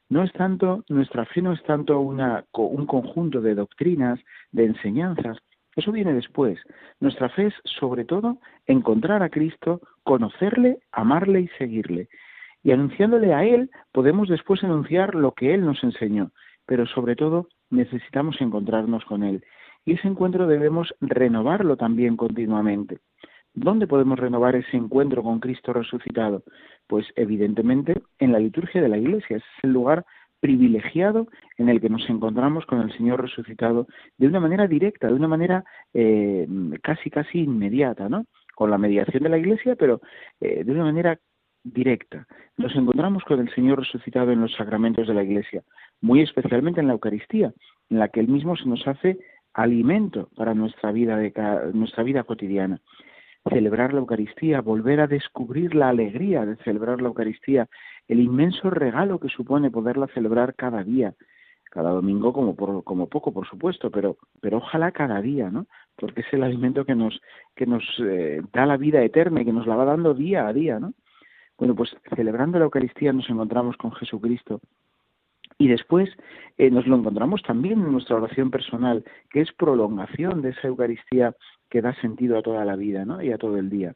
No 0.10 0.24
es 0.24 0.32
tanto, 0.34 0.84
nuestra 0.90 1.26
fe 1.26 1.42
no 1.42 1.54
es 1.54 1.64
tanto 1.64 2.00
una, 2.00 2.46
un 2.54 2.86
conjunto 2.86 3.42
de 3.42 3.56
doctrinas, 3.56 4.20
de 4.52 4.66
enseñanzas, 4.66 5.38
eso 5.82 5.92
viene 5.92 6.14
después. 6.14 6.60
Nuestra 7.00 7.30
fe 7.30 7.48
es, 7.48 7.54
sobre 7.66 8.06
todo, 8.06 8.38
encontrar 8.68 9.24
a 9.24 9.30
Cristo, 9.30 9.82
conocerle, 10.04 10.80
amarle 10.92 11.42
y 11.42 11.48
seguirle. 11.58 12.08
Y 12.64 12.72
anunciándole 12.72 13.34
a 13.34 13.44
Él, 13.44 13.70
podemos 13.92 14.30
después 14.30 14.64
anunciar 14.64 15.16
lo 15.16 15.34
que 15.34 15.54
Él 15.54 15.66
nos 15.66 15.84
enseñó. 15.84 16.32
Pero 16.66 16.86
sobre 16.86 17.16
todo, 17.16 17.48
necesitamos 17.70 18.40
encontrarnos 18.40 19.04
con 19.06 19.24
Él. 19.24 19.44
Y 19.84 19.94
ese 19.94 20.08
encuentro 20.08 20.48
debemos 20.48 20.94
renovarlo 21.02 21.76
también 21.76 22.16
continuamente. 22.16 23.00
¿Dónde 23.54 23.88
podemos 23.88 24.18
renovar 24.18 24.56
ese 24.56 24.78
encuentro 24.78 25.24
con 25.24 25.40
Cristo 25.40 25.74
resucitado? 25.74 26.44
Pues 26.88 27.06
evidentemente 27.16 28.02
en 28.20 28.32
la 28.32 28.40
liturgia 28.40 28.82
de 28.82 28.88
la 28.88 28.98
Iglesia. 28.98 29.38
es 29.38 29.44
el 29.64 29.74
lugar 29.74 30.06
privilegiado 30.42 31.28
en 31.58 31.70
el 31.70 31.80
que 31.80 31.90
nos 31.90 32.10
encontramos 32.10 32.66
con 32.66 32.82
el 32.82 32.92
Señor 32.98 33.22
resucitado 33.22 33.88
de 34.18 34.28
una 34.28 34.42
manera 34.42 34.68
directa, 34.68 35.08
de 35.08 35.14
una 35.14 35.30
manera 35.30 35.64
eh, 35.94 36.48
casi 36.84 37.10
casi 37.10 37.44
inmediata, 37.44 38.10
¿no? 38.10 38.26
Con 38.56 38.72
la 38.72 38.78
mediación 38.78 39.24
de 39.24 39.30
la 39.30 39.38
Iglesia, 39.38 39.76
pero 39.78 40.02
eh, 40.42 40.64
de 40.66 40.72
una 40.72 40.84
manera 40.84 41.18
directa. 41.64 42.28
Nos 42.58 42.76
encontramos 42.76 43.24
con 43.24 43.40
el 43.40 43.54
Señor 43.54 43.80
resucitado 43.80 44.32
en 44.32 44.42
los 44.42 44.54
sacramentos 44.56 45.08
de 45.08 45.14
la 45.14 45.24
Iglesia, 45.24 45.64
muy 46.02 46.22
especialmente 46.22 46.82
en 46.82 46.88
la 46.88 46.94
Eucaristía, 46.94 47.54
en 47.90 48.00
la 48.00 48.10
que 48.10 48.20
Él 48.20 48.28
mismo 48.28 48.58
se 48.58 48.68
nos 48.68 48.86
hace 48.88 49.20
alimento 49.54 50.30
para 50.36 50.56
nuestra 50.56 50.92
vida, 50.92 51.18
de, 51.18 51.32
nuestra 51.74 52.04
vida 52.04 52.24
cotidiana. 52.24 52.82
Celebrar 53.50 53.94
la 53.94 54.00
Eucaristía, 54.00 54.62
volver 54.62 55.02
a 55.02 55.08
descubrir 55.08 55.76
la 55.76 55.90
alegría 55.90 56.46
de 56.46 56.56
celebrar 56.58 57.02
la 57.02 57.08
Eucaristía, 57.08 57.68
el 58.08 58.20
inmenso 58.20 58.70
regalo 58.70 59.20
que 59.20 59.30
supone 59.30 59.72
poderla 59.72 60.08
celebrar 60.08 60.56
cada 60.56 60.84
día, 60.84 61.14
cada 61.72 61.92
domingo 61.92 62.34
como, 62.34 62.56
por, 62.56 62.84
como 62.84 63.08
poco, 63.08 63.32
por 63.34 63.48
supuesto, 63.48 63.90
pero, 63.90 64.18
pero 64.42 64.58
ojalá 64.58 64.92
cada 64.92 65.22
día, 65.22 65.50
¿no? 65.50 65.66
Porque 65.96 66.22
es 66.22 66.28
el 66.34 66.44
alimento 66.44 66.86
que 66.86 66.96
nos, 66.96 67.20
que 67.56 67.66
nos 67.66 67.84
eh, 68.00 68.42
da 68.54 68.66
la 68.66 68.78
vida 68.78 69.02
eterna 69.02 69.42
y 69.42 69.46
que 69.46 69.54
nos 69.54 69.66
la 69.68 69.76
va 69.76 69.86
dando 69.86 70.14
día 70.14 70.48
a 70.48 70.54
día, 70.54 70.80
¿no? 70.80 70.94
Bueno, 71.58 71.76
pues 71.76 71.96
celebrando 72.16 72.60
la 72.60 72.66
Eucaristía 72.66 73.14
nos 73.14 73.30
encontramos 73.30 73.78
con 73.78 73.92
Jesucristo 73.94 74.60
y 75.58 75.68
después 75.68 76.10
eh, 76.58 76.72
nos 76.72 76.88
lo 76.88 76.96
encontramos 76.96 77.44
también 77.44 77.80
en 77.82 77.92
nuestra 77.92 78.16
oración 78.16 78.50
personal, 78.50 79.04
que 79.30 79.42
es 79.42 79.52
prolongación 79.54 80.42
de 80.42 80.50
esa 80.50 80.68
Eucaristía 80.68 81.36
que 81.72 81.82
da 81.82 81.96
sentido 81.96 82.38
a 82.38 82.44
toda 82.44 82.64
la 82.66 82.76
vida 82.76 83.06
¿no? 83.06 83.24
y 83.24 83.32
a 83.32 83.40
todo 83.40 83.58
el 83.58 83.70
día. 83.72 83.96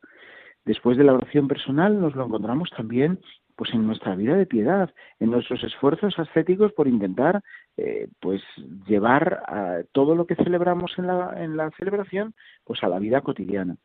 Después 0.64 0.98
de 0.98 1.04
la 1.04 1.14
oración 1.14 1.48
personal 1.48 2.00
nos 2.00 2.16
lo 2.16 2.26
encontramos 2.26 2.72
también 2.76 3.20
pues 3.56 3.74
en 3.74 3.86
nuestra 3.86 4.16
vida 4.16 4.36
de 4.36 4.46
piedad, 4.46 4.94
en 5.20 5.32
nuestros 5.32 5.64
esfuerzos 5.64 6.18
ascéticos 6.18 6.74
por 6.74 6.88
intentar 6.88 7.42
eh, 7.78 8.08
pues 8.20 8.42
llevar 8.88 9.44
a 9.48 9.84
todo 9.92 10.16
lo 10.16 10.26
que 10.26 10.36
celebramos 10.36 10.92
en 10.98 11.08
la, 11.08 11.34
en 11.38 11.56
la 11.56 11.70
celebración 11.78 12.34
pues 12.64 12.84
a 12.84 12.90
la 12.90 13.00
vida 13.00 13.22
cotidiana. 13.22 13.78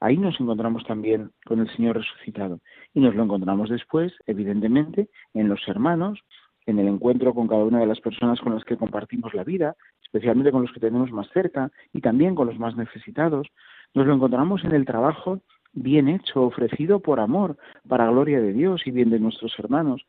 Ahí 0.00 0.16
nos 0.16 0.40
encontramos 0.40 0.84
también 0.84 1.30
con 1.44 1.60
el 1.60 1.70
Señor 1.76 1.98
resucitado 1.98 2.60
y 2.94 3.00
nos 3.00 3.14
lo 3.14 3.22
encontramos 3.22 3.70
después, 3.70 4.12
evidentemente, 4.26 5.08
en 5.34 5.48
los 5.48 5.60
hermanos, 5.68 6.20
en 6.66 6.78
el 6.78 6.88
encuentro 6.88 7.34
con 7.34 7.46
cada 7.46 7.64
una 7.64 7.80
de 7.80 7.86
las 7.86 8.00
personas 8.00 8.40
con 8.40 8.54
las 8.54 8.64
que 8.64 8.76
compartimos 8.76 9.34
la 9.34 9.44
vida, 9.44 9.76
especialmente 10.12 10.52
con 10.52 10.60
los 10.60 10.72
que 10.72 10.80
tenemos 10.80 11.10
más 11.10 11.26
cerca 11.30 11.70
y 11.94 12.02
también 12.02 12.34
con 12.34 12.46
los 12.46 12.58
más 12.58 12.76
necesitados. 12.76 13.48
Nos 13.94 14.06
lo 14.06 14.14
encontramos 14.14 14.62
en 14.62 14.72
el 14.74 14.84
trabajo 14.84 15.40
bien 15.72 16.08
hecho, 16.08 16.42
ofrecido 16.42 17.00
por 17.00 17.18
amor, 17.18 17.56
para 17.88 18.10
gloria 18.10 18.38
de 18.42 18.52
Dios 18.52 18.82
y 18.86 18.90
bien 18.90 19.08
de 19.08 19.18
nuestros 19.18 19.58
hermanos. 19.58 20.02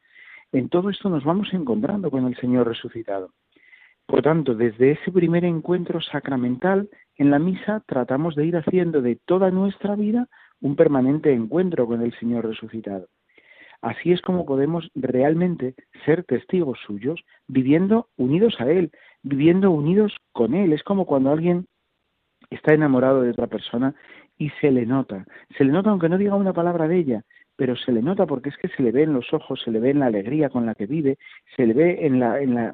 En 0.51 0.67
todo 0.67 0.89
esto 0.89 1.09
nos 1.09 1.23
vamos 1.23 1.53
encontrando 1.53 2.11
con 2.11 2.27
el 2.27 2.35
Señor 2.35 2.67
resucitado. 2.67 3.31
Por 4.05 4.21
tanto, 4.21 4.55
desde 4.55 4.91
ese 4.91 5.09
primer 5.09 5.45
encuentro 5.45 6.01
sacramental, 6.01 6.89
en 7.15 7.31
la 7.31 7.39
misa 7.39 7.81
tratamos 7.87 8.35
de 8.35 8.45
ir 8.45 8.57
haciendo 8.57 9.01
de 9.01 9.15
toda 9.15 9.51
nuestra 9.51 9.95
vida 9.95 10.27
un 10.59 10.75
permanente 10.75 11.31
encuentro 11.31 11.87
con 11.87 12.01
el 12.01 12.13
Señor 12.19 12.45
resucitado. 12.45 13.07
Así 13.81 14.13
es 14.13 14.21
como 14.21 14.45
podemos 14.45 14.89
realmente 14.95 15.75
ser 16.05 16.23
testigos 16.23 16.79
suyos, 16.87 17.21
viviendo 17.47 18.07
unidos 18.15 18.55
a 18.59 18.71
Él, 18.71 18.91
viviendo 19.23 19.71
unidos 19.71 20.15
con 20.31 20.53
Él. 20.53 20.73
Es 20.73 20.83
como 20.83 21.05
cuando 21.05 21.31
alguien 21.31 21.65
está 22.49 22.73
enamorado 22.73 23.21
de 23.21 23.31
otra 23.31 23.47
persona 23.47 23.95
y 24.37 24.49
se 24.61 24.71
le 24.71 24.85
nota. 24.85 25.25
Se 25.57 25.63
le 25.63 25.71
nota 25.71 25.89
aunque 25.89 26.09
no 26.09 26.17
diga 26.17 26.35
una 26.35 26.53
palabra 26.53 26.87
de 26.87 26.97
ella, 26.97 27.21
pero 27.55 27.75
se 27.75 27.91
le 27.91 28.01
nota 28.01 28.25
porque 28.25 28.49
es 28.49 28.57
que 28.57 28.67
se 28.69 28.83
le 28.83 28.91
ve 28.91 29.03
en 29.03 29.13
los 29.13 29.33
ojos, 29.33 29.61
se 29.63 29.71
le 29.71 29.79
ve 29.79 29.91
en 29.91 29.99
la 29.99 30.07
alegría 30.07 30.49
con 30.49 30.65
la 30.65 30.75
que 30.75 30.85
vive, 30.85 31.17
se 31.55 31.65
le 31.65 31.73
ve 31.73 32.05
en 32.05 32.19
la, 32.19 32.41
en 32.41 32.55
la, 32.55 32.73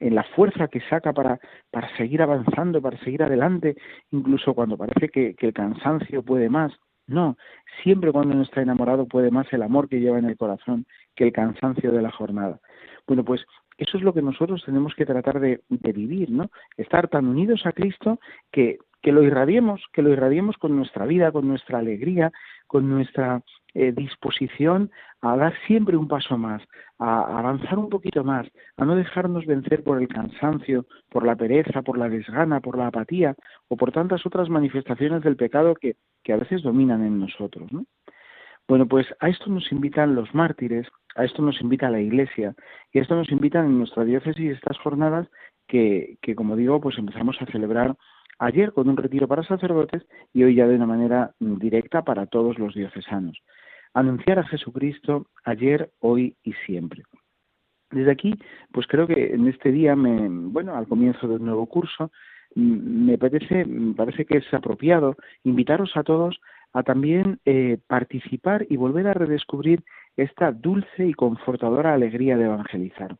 en 0.00 0.14
la 0.14 0.24
fuerza 0.24 0.68
que 0.68 0.80
saca 0.80 1.12
para, 1.12 1.38
para 1.70 1.94
seguir 1.96 2.22
avanzando, 2.22 2.82
para 2.82 2.98
seguir 2.98 3.22
adelante, 3.22 3.76
incluso 4.10 4.54
cuando 4.54 4.76
parece 4.76 5.08
que, 5.08 5.34
que 5.34 5.46
el 5.46 5.52
cansancio 5.52 6.22
puede 6.22 6.48
más. 6.48 6.72
No, 7.06 7.36
siempre 7.82 8.12
cuando 8.12 8.34
uno 8.34 8.44
está 8.44 8.62
enamorado 8.62 9.06
puede 9.06 9.30
más 9.30 9.52
el 9.52 9.62
amor 9.62 9.88
que 9.88 10.00
lleva 10.00 10.18
en 10.18 10.24
el 10.24 10.36
corazón 10.36 10.86
que 11.14 11.24
el 11.24 11.32
cansancio 11.32 11.92
de 11.92 12.02
la 12.02 12.10
jornada. 12.10 12.60
Bueno, 13.06 13.24
pues 13.24 13.44
eso 13.76 13.98
es 13.98 14.02
lo 14.02 14.14
que 14.14 14.22
nosotros 14.22 14.62
tenemos 14.64 14.94
que 14.94 15.04
tratar 15.04 15.40
de, 15.40 15.62
de 15.68 15.92
vivir, 15.92 16.30
¿no? 16.30 16.50
Estar 16.76 17.08
tan 17.08 17.26
unidos 17.26 17.66
a 17.66 17.72
Cristo 17.72 18.20
que 18.50 18.78
que 19.04 19.12
lo 19.12 19.22
irradiemos, 19.22 19.82
que 19.92 20.00
lo 20.00 20.08
irradiemos 20.08 20.56
con 20.56 20.74
nuestra 20.74 21.04
vida, 21.04 21.30
con 21.30 21.46
nuestra 21.46 21.78
alegría, 21.78 22.32
con 22.66 22.88
nuestra 22.88 23.42
eh, 23.74 23.92
disposición 23.92 24.90
a 25.20 25.36
dar 25.36 25.52
siempre 25.66 25.98
un 25.98 26.08
paso 26.08 26.38
más, 26.38 26.62
a, 26.98 27.38
avanzar 27.38 27.78
un 27.78 27.90
poquito 27.90 28.24
más, 28.24 28.46
a 28.78 28.86
no 28.86 28.96
dejarnos 28.96 29.44
vencer 29.44 29.84
por 29.84 30.00
el 30.00 30.08
cansancio, 30.08 30.86
por 31.10 31.26
la 31.26 31.36
pereza, 31.36 31.82
por 31.82 31.98
la 31.98 32.08
desgana, 32.08 32.60
por 32.60 32.78
la 32.78 32.86
apatía 32.86 33.34
o 33.68 33.76
por 33.76 33.92
tantas 33.92 34.24
otras 34.24 34.48
manifestaciones 34.48 35.22
del 35.22 35.36
pecado 35.36 35.74
que, 35.74 35.96
que 36.24 36.32
a 36.32 36.36
veces 36.36 36.62
dominan 36.62 37.04
en 37.04 37.20
nosotros. 37.20 37.72
¿no? 37.72 37.84
Bueno, 38.66 38.88
pues 38.88 39.06
a 39.20 39.28
esto 39.28 39.50
nos 39.50 39.70
invitan 39.70 40.14
los 40.14 40.34
mártires, 40.34 40.88
a 41.14 41.24
esto 41.24 41.42
nos 41.42 41.60
invita 41.60 41.90
la 41.90 42.00
Iglesia 42.00 42.54
y 42.92 42.98
a 42.98 43.02
esto 43.02 43.14
nos 43.14 43.30
invitan 43.30 43.66
en 43.66 43.78
nuestra 43.78 44.04
diócesis 44.04 44.52
estas 44.52 44.78
jornadas 44.78 45.28
que, 45.68 46.16
que 46.22 46.34
como 46.34 46.56
digo, 46.56 46.80
pues 46.80 46.98
empezamos 46.98 47.36
a 47.40 47.46
celebrar 47.46 47.94
ayer 48.38 48.72
con 48.72 48.88
un 48.88 48.96
retiro 48.96 49.28
para 49.28 49.44
sacerdotes 49.44 50.06
y 50.32 50.42
hoy 50.42 50.56
ya 50.56 50.66
de 50.66 50.76
una 50.76 50.86
manera 50.86 51.34
directa 51.38 52.02
para 52.02 52.26
todos 52.26 52.58
los 52.58 52.74
diocesanos. 52.74 53.38
Anunciar 53.92 54.38
a 54.38 54.46
Jesucristo 54.46 55.26
ayer, 55.44 55.92
hoy 56.00 56.36
y 56.42 56.52
siempre. 56.66 57.04
Desde 57.90 58.10
aquí, 58.10 58.34
pues 58.72 58.86
creo 58.88 59.06
que 59.06 59.34
en 59.34 59.46
este 59.46 59.70
día, 59.70 59.94
me, 59.94 60.28
bueno, 60.28 60.74
al 60.74 60.88
comienzo 60.88 61.28
de 61.28 61.36
un 61.36 61.44
nuevo 61.44 61.66
curso, 61.66 62.10
me 62.54 63.18
parece, 63.18 63.64
me 63.64 63.94
parece 63.94 64.24
que 64.24 64.38
es 64.38 64.54
apropiado 64.54 65.16
invitaros 65.42 65.96
a 65.96 66.02
todos 66.02 66.40
a 66.72 66.82
también 66.82 67.38
eh, 67.44 67.78
participar 67.86 68.66
y 68.68 68.76
volver 68.76 69.06
a 69.06 69.14
redescubrir 69.14 69.84
esta 70.16 70.52
dulce 70.52 71.06
y 71.06 71.14
confortadora 71.14 71.94
alegría 71.94 72.36
de 72.36 72.44
evangelizar, 72.44 73.16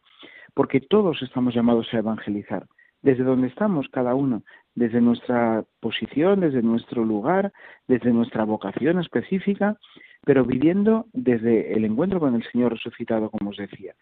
porque 0.55 0.81
todos 0.81 1.23
estamos 1.23 1.55
llamados 1.55 1.93
a 1.93 1.99
evangelizar. 1.99 2.67
Desde 3.03 3.23
donde 3.23 3.49
estamos 3.49 3.87
cada 3.91 4.15
uno, 4.15 4.43
desde 4.75 5.01
nuestra 5.01 5.65
posición, 5.81 6.41
desde 6.41 6.63
nuestro 6.63 7.05
lugar, 7.05 7.53
desde 7.87 8.13
nuestra 8.13 8.45
vocación 8.45 8.99
específica, 8.99 9.77
pero 10.25 10.45
viviendo 10.45 11.07
desde 11.13 11.75
el 11.75 11.85
encuentro 11.85 12.19
con 12.19 12.35
el 12.35 12.43
Señor 12.51 12.73
resucitado, 12.73 13.31
como 13.31 13.51
os 13.51 13.59
decía. 13.59 13.95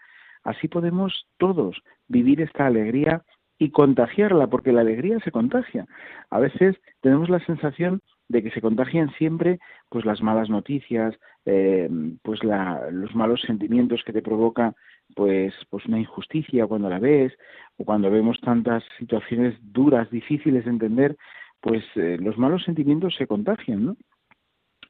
Así 0.44 0.68
podemos 0.68 1.26
todos 1.36 1.82
vivir 2.08 2.40
esta 2.40 2.66
alegría 2.66 3.22
y 3.62 3.70
contagiarla, 3.70 4.48
porque 4.48 4.72
la 4.72 4.80
alegría 4.80 5.20
se 5.20 5.30
contagia. 5.30 5.86
A 6.30 6.40
veces 6.40 6.74
tenemos 7.00 7.30
la 7.30 7.38
sensación 7.46 8.00
de 8.28 8.42
que 8.42 8.50
se 8.50 8.60
contagian 8.60 9.12
siempre 9.12 9.60
pues 9.88 10.04
las 10.04 10.20
malas 10.20 10.50
noticias, 10.50 11.14
eh, 11.44 11.88
pues 12.22 12.42
la, 12.42 12.90
los 12.90 13.14
malos 13.14 13.40
sentimientos 13.42 14.02
que 14.04 14.12
te 14.12 14.20
provoca 14.20 14.74
pues, 15.14 15.54
pues 15.70 15.86
una 15.86 16.00
injusticia 16.00 16.66
cuando 16.66 16.90
la 16.90 16.98
ves, 16.98 17.32
o 17.76 17.84
cuando 17.84 18.10
vemos 18.10 18.40
tantas 18.40 18.82
situaciones 18.98 19.54
duras, 19.60 20.10
difíciles 20.10 20.64
de 20.64 20.70
entender, 20.70 21.16
pues 21.60 21.84
eh, 21.94 22.18
los 22.20 22.36
malos 22.38 22.64
sentimientos 22.64 23.14
se 23.14 23.28
contagian, 23.28 23.84
¿no? 23.86 23.96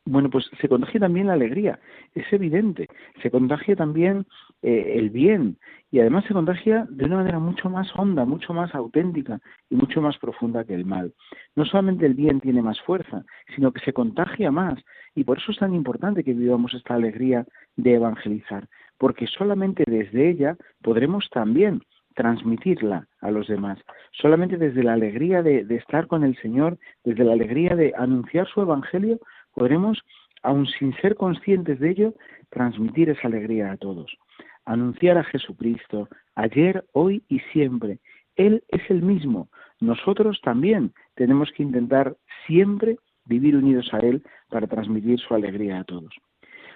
Bueno, 0.04 0.30
pues 0.30 0.50
se 0.60 0.68
contagia 0.68 0.98
también 0.98 1.28
la 1.28 1.34
alegría, 1.34 1.78
es 2.14 2.24
evidente, 2.32 2.88
se 3.22 3.30
contagia 3.30 3.76
también 3.76 4.26
eh, 4.62 4.94
el 4.96 5.10
bien 5.10 5.58
y 5.92 6.00
además 6.00 6.24
se 6.24 6.32
contagia 6.32 6.86
de 6.88 7.04
una 7.04 7.16
manera 7.16 7.38
mucho 7.38 7.68
más 7.68 7.86
honda, 7.94 8.24
mucho 8.24 8.54
más 8.54 8.74
auténtica 8.74 9.38
y 9.68 9.76
mucho 9.76 10.00
más 10.00 10.16
profunda 10.16 10.64
que 10.64 10.74
el 10.74 10.86
mal. 10.86 11.12
No 11.54 11.66
solamente 11.66 12.06
el 12.06 12.14
bien 12.14 12.40
tiene 12.40 12.62
más 12.62 12.80
fuerza, 12.80 13.24
sino 13.54 13.72
que 13.72 13.84
se 13.84 13.92
contagia 13.92 14.50
más 14.50 14.82
y 15.14 15.24
por 15.24 15.36
eso 15.38 15.52
es 15.52 15.58
tan 15.58 15.74
importante 15.74 16.24
que 16.24 16.32
vivamos 16.32 16.72
esta 16.72 16.94
alegría 16.94 17.44
de 17.76 17.94
evangelizar, 17.94 18.66
porque 18.96 19.26
solamente 19.26 19.84
desde 19.86 20.30
ella 20.30 20.56
podremos 20.82 21.28
también 21.30 21.82
transmitirla 22.14 23.06
a 23.20 23.30
los 23.30 23.46
demás. 23.46 23.78
Solamente 24.12 24.56
desde 24.56 24.82
la 24.82 24.94
alegría 24.94 25.42
de, 25.42 25.66
estar 25.76 26.06
con 26.06 26.24
el 26.24 26.36
Señor, 26.40 26.78
desde 27.04 27.24
la 27.24 27.34
alegría 27.34 27.76
de 27.76 27.92
anunciar 27.96 28.46
su 28.48 28.62
Evangelio, 28.62 29.18
podremos, 29.54 30.00
aun 30.42 30.66
sin 30.66 30.94
ser 30.96 31.16
conscientes 31.16 31.80
de 31.80 31.90
ello, 31.90 32.14
transmitir 32.50 33.10
esa 33.10 33.28
alegría 33.28 33.72
a 33.72 33.76
todos. 33.76 34.16
Anunciar 34.64 35.18
a 35.18 35.24
Jesucristo 35.24 36.08
ayer, 36.34 36.84
hoy 36.92 37.22
y 37.28 37.40
siempre. 37.52 37.98
Él 38.36 38.64
es 38.68 38.82
el 38.90 39.02
mismo. 39.02 39.48
Nosotros 39.80 40.40
también 40.42 40.92
tenemos 41.14 41.50
que 41.52 41.62
intentar 41.62 42.16
siempre 42.46 42.98
vivir 43.24 43.56
unidos 43.56 43.88
a 43.92 43.98
Él 43.98 44.22
para 44.48 44.66
transmitir 44.66 45.18
su 45.20 45.34
alegría 45.34 45.80
a 45.80 45.84
todos. 45.84 46.14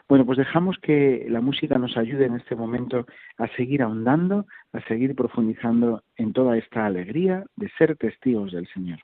Bueno, 0.08 0.24
pues 0.24 0.38
dejamos 0.38 0.76
que 0.78 1.26
la 1.28 1.40
música 1.40 1.78
nos 1.78 1.96
ayude 1.96 2.26
en 2.26 2.36
este 2.36 2.54
momento 2.54 3.06
a 3.38 3.48
seguir 3.56 3.82
ahondando, 3.82 4.46
a 4.72 4.80
seguir 4.82 5.16
profundizando 5.16 6.02
en 6.16 6.32
toda 6.32 6.56
esta 6.56 6.86
alegría 6.86 7.44
de 7.56 7.68
ser 7.76 7.96
testigos 7.96 8.52
del 8.52 8.68
Señor. 8.68 9.00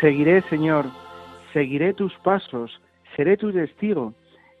Seguiré, 0.00 0.42
Señor, 0.42 0.86
seguiré 1.52 1.94
tus 1.94 2.12
pasos, 2.18 2.80
seré 3.16 3.36
tu 3.36 3.52
testigo. 3.52 4.14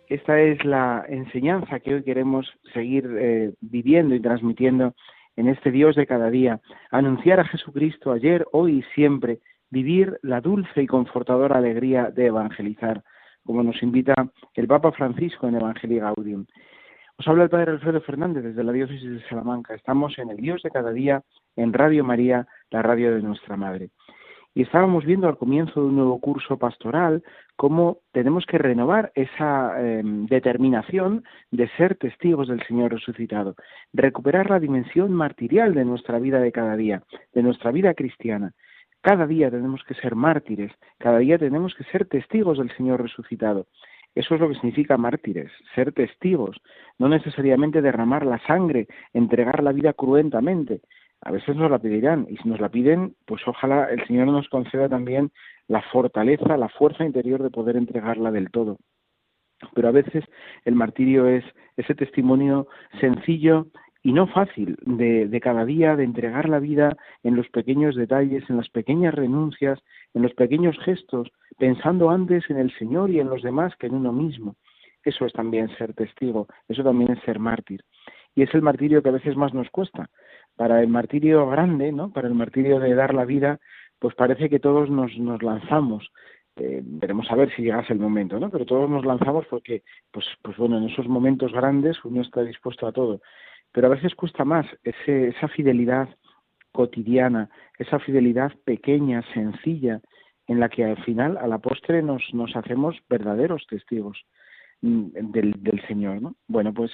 Esta 0.08 0.40
es 0.40 0.64
la 0.64 1.04
enseñanza 1.08 1.80
que 1.80 1.94
hoy 1.94 2.02
queremos 2.02 2.46
seguir 2.72 3.08
eh, 3.18 3.52
viviendo 3.60 4.14
y 4.14 4.20
transmitiendo 4.20 4.94
en 5.36 5.48
este 5.48 5.70
Dios 5.70 5.96
de 5.96 6.06
cada 6.06 6.30
día. 6.30 6.60
Anunciar 6.90 7.40
a 7.40 7.44
Jesucristo 7.44 8.12
ayer, 8.12 8.46
hoy 8.52 8.78
y 8.78 8.82
siempre. 8.94 9.38
Vivir 9.68 10.18
la 10.22 10.40
dulce 10.40 10.82
y 10.82 10.86
confortadora 10.86 11.58
alegría 11.58 12.10
de 12.10 12.26
evangelizar, 12.26 13.02
como 13.44 13.62
nos 13.62 13.82
invita 13.82 14.14
el 14.54 14.68
Papa 14.68 14.92
Francisco 14.92 15.48
en 15.48 15.56
Evangelii 15.56 15.98
Gaudium. 15.98 16.46
Os 17.18 17.26
habla 17.26 17.44
el 17.44 17.50
Padre 17.50 17.72
Alfredo 17.72 18.00
Fernández 18.02 18.44
desde 18.44 18.62
la 18.62 18.72
Diócesis 18.72 19.10
de 19.10 19.28
Salamanca. 19.28 19.74
Estamos 19.74 20.18
en 20.18 20.30
el 20.30 20.36
Dios 20.36 20.62
de 20.62 20.70
cada 20.70 20.92
día 20.92 21.22
en 21.56 21.72
Radio 21.72 22.04
María, 22.04 22.46
la 22.70 22.82
radio 22.82 23.14
de 23.14 23.22
nuestra 23.22 23.56
Madre. 23.56 23.90
Y 24.56 24.62
estábamos 24.62 25.04
viendo 25.04 25.28
al 25.28 25.36
comienzo 25.36 25.82
de 25.82 25.88
un 25.88 25.96
nuevo 25.96 26.18
curso 26.18 26.56
pastoral 26.56 27.22
cómo 27.56 27.98
tenemos 28.12 28.46
que 28.46 28.56
renovar 28.56 29.12
esa 29.14 29.78
em, 29.78 30.24
determinación 30.28 31.24
de 31.50 31.68
ser 31.76 31.96
testigos 31.96 32.48
del 32.48 32.66
Señor 32.66 32.90
resucitado, 32.90 33.54
recuperar 33.92 34.48
la 34.48 34.58
dimensión 34.58 35.12
martirial 35.12 35.74
de 35.74 35.84
nuestra 35.84 36.18
vida 36.18 36.40
de 36.40 36.52
cada 36.52 36.74
día, 36.74 37.02
de 37.34 37.42
nuestra 37.42 37.70
vida 37.70 37.92
cristiana. 37.92 38.54
Cada 39.02 39.26
día 39.26 39.50
tenemos 39.50 39.84
que 39.84 39.92
ser 39.92 40.14
mártires, 40.14 40.72
cada 40.96 41.18
día 41.18 41.36
tenemos 41.36 41.74
que 41.74 41.84
ser 41.84 42.06
testigos 42.06 42.56
del 42.56 42.74
Señor 42.78 43.02
resucitado. 43.02 43.66
Eso 44.14 44.36
es 44.36 44.40
lo 44.40 44.48
que 44.48 44.54
significa 44.54 44.96
mártires, 44.96 45.52
ser 45.74 45.92
testigos, 45.92 46.56
no 46.98 47.10
necesariamente 47.10 47.82
derramar 47.82 48.24
la 48.24 48.38
sangre, 48.46 48.88
entregar 49.12 49.62
la 49.62 49.72
vida 49.72 49.92
cruentamente, 49.92 50.80
a 51.22 51.30
veces 51.30 51.56
nos 51.56 51.70
la 51.70 51.78
pedirán 51.78 52.26
y 52.28 52.36
si 52.36 52.48
nos 52.48 52.60
la 52.60 52.68
piden, 52.68 53.14
pues 53.26 53.42
ojalá 53.46 53.90
el 53.90 54.06
Señor 54.06 54.28
nos 54.28 54.48
conceda 54.48 54.88
también 54.88 55.30
la 55.68 55.82
fortaleza, 55.82 56.56
la 56.56 56.68
fuerza 56.68 57.04
interior 57.04 57.42
de 57.42 57.50
poder 57.50 57.76
entregarla 57.76 58.30
del 58.30 58.50
todo. 58.50 58.78
Pero 59.74 59.88
a 59.88 59.92
veces 59.92 60.24
el 60.64 60.74
martirio 60.74 61.26
es 61.26 61.44
ese 61.76 61.94
testimonio 61.94 62.68
sencillo 63.00 63.66
y 64.02 64.12
no 64.12 64.26
fácil 64.28 64.76
de, 64.82 65.26
de, 65.26 65.40
cada 65.40 65.64
día, 65.64 65.96
de 65.96 66.04
entregar 66.04 66.48
la 66.48 66.60
vida 66.60 66.96
en 67.24 67.34
los 67.34 67.48
pequeños 67.48 67.96
detalles, 67.96 68.48
en 68.48 68.58
las 68.58 68.68
pequeñas 68.68 69.14
renuncias, 69.14 69.80
en 70.14 70.22
los 70.22 70.32
pequeños 70.34 70.78
gestos, 70.84 71.28
pensando 71.58 72.10
antes 72.10 72.48
en 72.50 72.58
el 72.58 72.72
Señor 72.78 73.10
y 73.10 73.18
en 73.18 73.28
los 73.28 73.42
demás 73.42 73.74
que 73.76 73.88
en 73.88 73.94
uno 73.94 74.12
mismo. 74.12 74.54
Eso 75.02 75.24
es 75.24 75.32
también 75.32 75.68
ser 75.76 75.94
testigo, 75.94 76.46
eso 76.68 76.84
también 76.84 77.12
es 77.12 77.22
ser 77.22 77.38
mártir. 77.38 77.82
Y 78.34 78.42
es 78.42 78.54
el 78.54 78.62
martirio 78.62 79.02
que 79.02 79.08
a 79.08 79.12
veces 79.12 79.36
más 79.36 79.54
nos 79.54 79.70
cuesta, 79.70 80.10
para 80.56 80.80
el 80.80 80.88
martirio 80.88 81.46
grande, 81.48 81.92
¿no? 81.92 82.12
Para 82.12 82.28
el 82.28 82.34
martirio 82.34 82.80
de 82.80 82.94
dar 82.94 83.14
la 83.14 83.24
vida, 83.24 83.60
pues 83.98 84.14
parece 84.14 84.48
que 84.48 84.58
todos 84.58 84.90
nos, 84.90 85.16
nos 85.18 85.42
lanzamos. 85.42 86.10
Eh, 86.56 86.80
veremos 86.82 87.30
a 87.30 87.36
ver 87.36 87.54
si 87.54 87.62
llegase 87.62 87.92
el 87.92 87.98
momento, 87.98 88.40
¿no? 88.40 88.50
Pero 88.50 88.64
todos 88.64 88.88
nos 88.88 89.04
lanzamos 89.04 89.46
porque, 89.46 89.82
pues, 90.10 90.24
pues 90.42 90.56
bueno, 90.56 90.78
en 90.78 90.84
esos 90.84 91.06
momentos 91.06 91.52
grandes 91.52 92.02
uno 92.04 92.22
está 92.22 92.42
dispuesto 92.42 92.86
a 92.86 92.92
todo. 92.92 93.20
Pero 93.72 93.88
a 93.88 93.90
veces 93.90 94.14
cuesta 94.14 94.44
más 94.44 94.66
ese, 94.82 95.28
esa 95.28 95.48
fidelidad 95.48 96.08
cotidiana, 96.72 97.50
esa 97.78 97.98
fidelidad 97.98 98.52
pequeña, 98.64 99.22
sencilla, 99.34 100.00
en 100.46 100.60
la 100.60 100.68
que 100.68 100.84
al 100.84 101.02
final, 101.04 101.36
a 101.36 101.46
la 101.46 101.58
postre, 101.58 102.02
nos, 102.02 102.22
nos 102.32 102.56
hacemos 102.56 102.96
verdaderos 103.08 103.66
testigos 103.66 104.24
mm, 104.80 105.30
del, 105.32 105.54
del 105.58 105.86
Señor, 105.86 106.22
¿no? 106.22 106.36
Bueno, 106.46 106.72
pues 106.72 106.92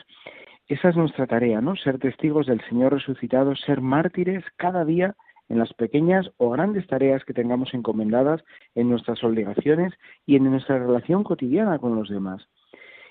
esa 0.69 0.89
es 0.89 0.97
nuestra 0.97 1.27
tarea, 1.27 1.61
¿no? 1.61 1.77
Ser 1.77 1.99
testigos 1.99 2.47
del 2.47 2.61
Señor 2.69 2.93
resucitado, 2.93 3.55
ser 3.57 3.81
mártires 3.81 4.45
cada 4.57 4.85
día 4.85 5.15
en 5.49 5.59
las 5.59 5.73
pequeñas 5.75 6.31
o 6.39 6.51
grandes 6.51 6.87
tareas 6.87 7.25
que 7.25 7.35
tengamos 7.35 7.75
encomendadas, 7.75 8.43
en 8.75 8.89
nuestras 8.89 9.23
obligaciones 9.23 9.93
y 10.25 10.37
en 10.37 10.45
nuestra 10.45 10.79
relación 10.79 11.25
cotidiana 11.25 11.79
con 11.79 11.95
los 11.95 12.09
demás. 12.09 12.49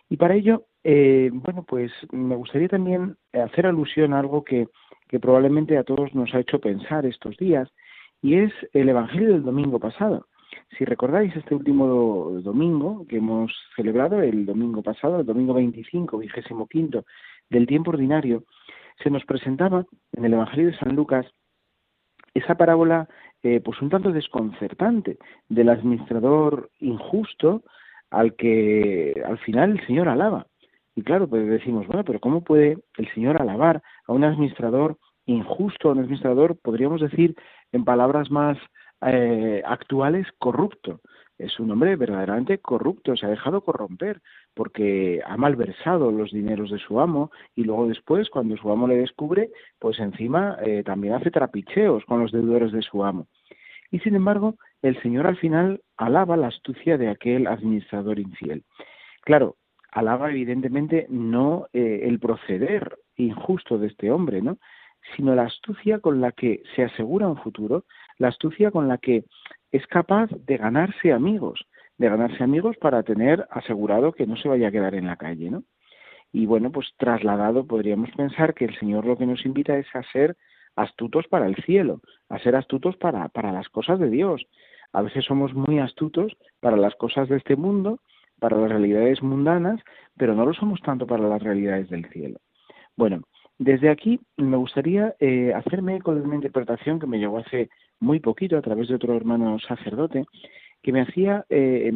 Y 0.09 0.17
para 0.17 0.33
ello, 0.33 0.65
eh, 0.83 1.29
bueno, 1.31 1.63
pues 1.67 1.91
me 2.11 2.35
gustaría 2.35 2.67
también 2.67 3.15
hacer 3.31 3.67
alusión 3.67 4.13
a 4.13 4.19
algo 4.19 4.43
que, 4.43 4.67
que 5.07 5.19
probablemente 5.19 5.77
a 5.77 5.83
todos 5.83 6.13
nos 6.15 6.33
ha 6.33 6.39
hecho 6.39 6.59
pensar 6.59 7.05
estos 7.05 7.37
días, 7.37 7.69
y 8.21 8.35
es 8.35 8.51
el 8.73 8.89
Evangelio 8.89 9.33
del 9.33 9.43
domingo 9.43 9.79
pasado. 9.79 10.27
Si 10.77 10.85
recordáis 10.85 11.35
este 11.35 11.55
último 11.55 12.31
domingo 12.41 13.05
que 13.07 13.17
hemos 13.17 13.53
celebrado, 13.75 14.21
el 14.21 14.45
domingo 14.45 14.81
pasado, 14.81 15.19
el 15.19 15.25
domingo 15.25 15.53
25, 15.53 16.17
vigésimo 16.17 16.67
quinto 16.67 17.05
del 17.51 17.67
tiempo 17.67 17.91
ordinario, 17.91 18.45
se 19.03 19.11
nos 19.11 19.23
presentaba 19.25 19.85
en 20.13 20.25
el 20.25 20.33
Evangelio 20.33 20.67
de 20.67 20.77
San 20.77 20.95
Lucas 20.95 21.27
esa 22.33 22.55
parábola 22.55 23.07
eh, 23.43 23.59
pues 23.59 23.81
un 23.81 23.89
tanto 23.89 24.11
desconcertante 24.11 25.17
del 25.49 25.69
administrador 25.69 26.69
injusto 26.79 27.63
al 28.09 28.35
que 28.35 29.21
al 29.25 29.37
final 29.39 29.71
el 29.71 29.85
Señor 29.85 30.07
alaba. 30.07 30.47
Y 30.95 31.03
claro, 31.03 31.27
pues 31.27 31.47
decimos, 31.47 31.87
bueno, 31.87 32.03
pero 32.03 32.19
¿cómo 32.19 32.43
puede 32.43 32.77
el 32.97 33.13
Señor 33.13 33.41
alabar 33.41 33.81
a 34.07 34.13
un 34.13 34.23
administrador 34.23 34.97
injusto, 35.25 35.89
a 35.89 35.91
un 35.93 35.99
administrador, 35.99 36.57
podríamos 36.61 37.01
decir 37.01 37.35
en 37.71 37.85
palabras 37.85 38.29
más 38.29 38.57
eh, 39.05 39.61
actuales, 39.65 40.27
corrupto? 40.37 41.01
Es 41.41 41.59
un 41.59 41.71
hombre 41.71 41.95
verdaderamente 41.95 42.59
corrupto, 42.59 43.17
se 43.17 43.25
ha 43.25 43.29
dejado 43.29 43.61
corromper 43.61 44.21
porque 44.53 45.21
ha 45.25 45.37
malversado 45.37 46.11
los 46.11 46.31
dineros 46.31 46.69
de 46.69 46.77
su 46.77 46.99
amo 46.99 47.31
y 47.55 47.63
luego 47.63 47.87
después, 47.87 48.29
cuando 48.29 48.55
su 48.57 48.71
amo 48.71 48.87
le 48.87 48.97
descubre, 48.97 49.49
pues 49.79 49.99
encima 49.99 50.57
eh, 50.63 50.83
también 50.83 51.15
hace 51.15 51.31
trapicheos 51.31 52.05
con 52.05 52.21
los 52.21 52.31
deudores 52.31 52.71
de 52.71 52.83
su 52.83 53.03
amo. 53.03 53.27
Y 53.89 53.99
sin 53.99 54.15
embargo, 54.15 54.55
el 54.83 55.01
Señor 55.01 55.25
al 55.25 55.37
final 55.37 55.81
alaba 55.97 56.37
la 56.37 56.47
astucia 56.47 56.97
de 56.97 57.09
aquel 57.09 57.47
administrador 57.47 58.19
infiel. 58.19 58.63
Claro, 59.21 59.55
alaba 59.91 60.29
evidentemente 60.29 61.07
no 61.09 61.67
eh, 61.73 62.01
el 62.03 62.19
proceder 62.19 62.99
injusto 63.17 63.79
de 63.79 63.87
este 63.87 64.11
hombre, 64.11 64.41
¿no? 64.41 64.57
sino 65.15 65.35
la 65.35 65.43
astucia 65.43 65.99
con 65.99 66.21
la 66.21 66.31
que 66.31 66.63
se 66.75 66.83
asegura 66.83 67.27
un 67.27 67.37
futuro, 67.37 67.85
la 68.17 68.29
astucia 68.29 68.71
con 68.71 68.87
la 68.87 68.97
que 68.97 69.25
es 69.71 69.85
capaz 69.87 70.29
de 70.31 70.57
ganarse 70.57 71.11
amigos, 71.11 71.65
de 71.97 72.09
ganarse 72.09 72.43
amigos 72.43 72.77
para 72.77 73.03
tener 73.03 73.47
asegurado 73.51 74.11
que 74.13 74.27
no 74.27 74.35
se 74.35 74.49
vaya 74.49 74.67
a 74.67 74.71
quedar 74.71 74.95
en 74.95 75.07
la 75.07 75.17
calle, 75.17 75.49
¿no? 75.49 75.63
Y 76.33 76.45
bueno, 76.45 76.71
pues 76.71 76.93
trasladado 76.97 77.65
podríamos 77.65 78.09
pensar 78.11 78.53
que 78.53 78.65
el 78.65 78.77
Señor 78.79 79.05
lo 79.05 79.17
que 79.17 79.25
nos 79.25 79.45
invita 79.45 79.77
es 79.77 79.87
a 79.93 80.03
ser 80.11 80.37
astutos 80.75 81.27
para 81.27 81.45
el 81.45 81.55
cielo, 81.63 82.01
a 82.29 82.39
ser 82.39 82.55
astutos 82.55 82.95
para, 82.97 83.27
para 83.29 83.51
las 83.51 83.67
cosas 83.69 83.99
de 83.99 84.09
Dios. 84.09 84.45
A 84.93 85.01
veces 85.01 85.25
somos 85.25 85.53
muy 85.53 85.79
astutos 85.79 86.33
para 86.59 86.77
las 86.77 86.95
cosas 86.95 87.27
de 87.29 87.37
este 87.37 87.55
mundo, 87.55 87.99
para 88.39 88.57
las 88.57 88.69
realidades 88.69 89.21
mundanas, 89.21 89.81
pero 90.17 90.33
no 90.33 90.45
lo 90.45 90.53
somos 90.53 90.81
tanto 90.81 91.05
para 91.05 91.27
las 91.27 91.43
realidades 91.43 91.89
del 91.89 92.05
cielo. 92.09 92.39
Bueno, 92.95 93.21
desde 93.57 93.89
aquí 93.89 94.19
me 94.37 94.57
gustaría 94.57 95.15
eh, 95.19 95.53
hacerme 95.53 96.01
con 96.01 96.19
una 96.19 96.35
interpretación 96.35 96.99
que 96.99 97.07
me 97.07 97.19
llegó 97.19 97.37
hace 97.37 97.69
muy 98.01 98.19
poquito 98.19 98.57
a 98.57 98.61
través 98.61 98.89
de 98.89 98.95
otro 98.95 99.15
hermano 99.15 99.57
sacerdote 99.59 100.25
que 100.81 100.91
me 100.91 101.01
hacía 101.01 101.45
eh, 101.49 101.91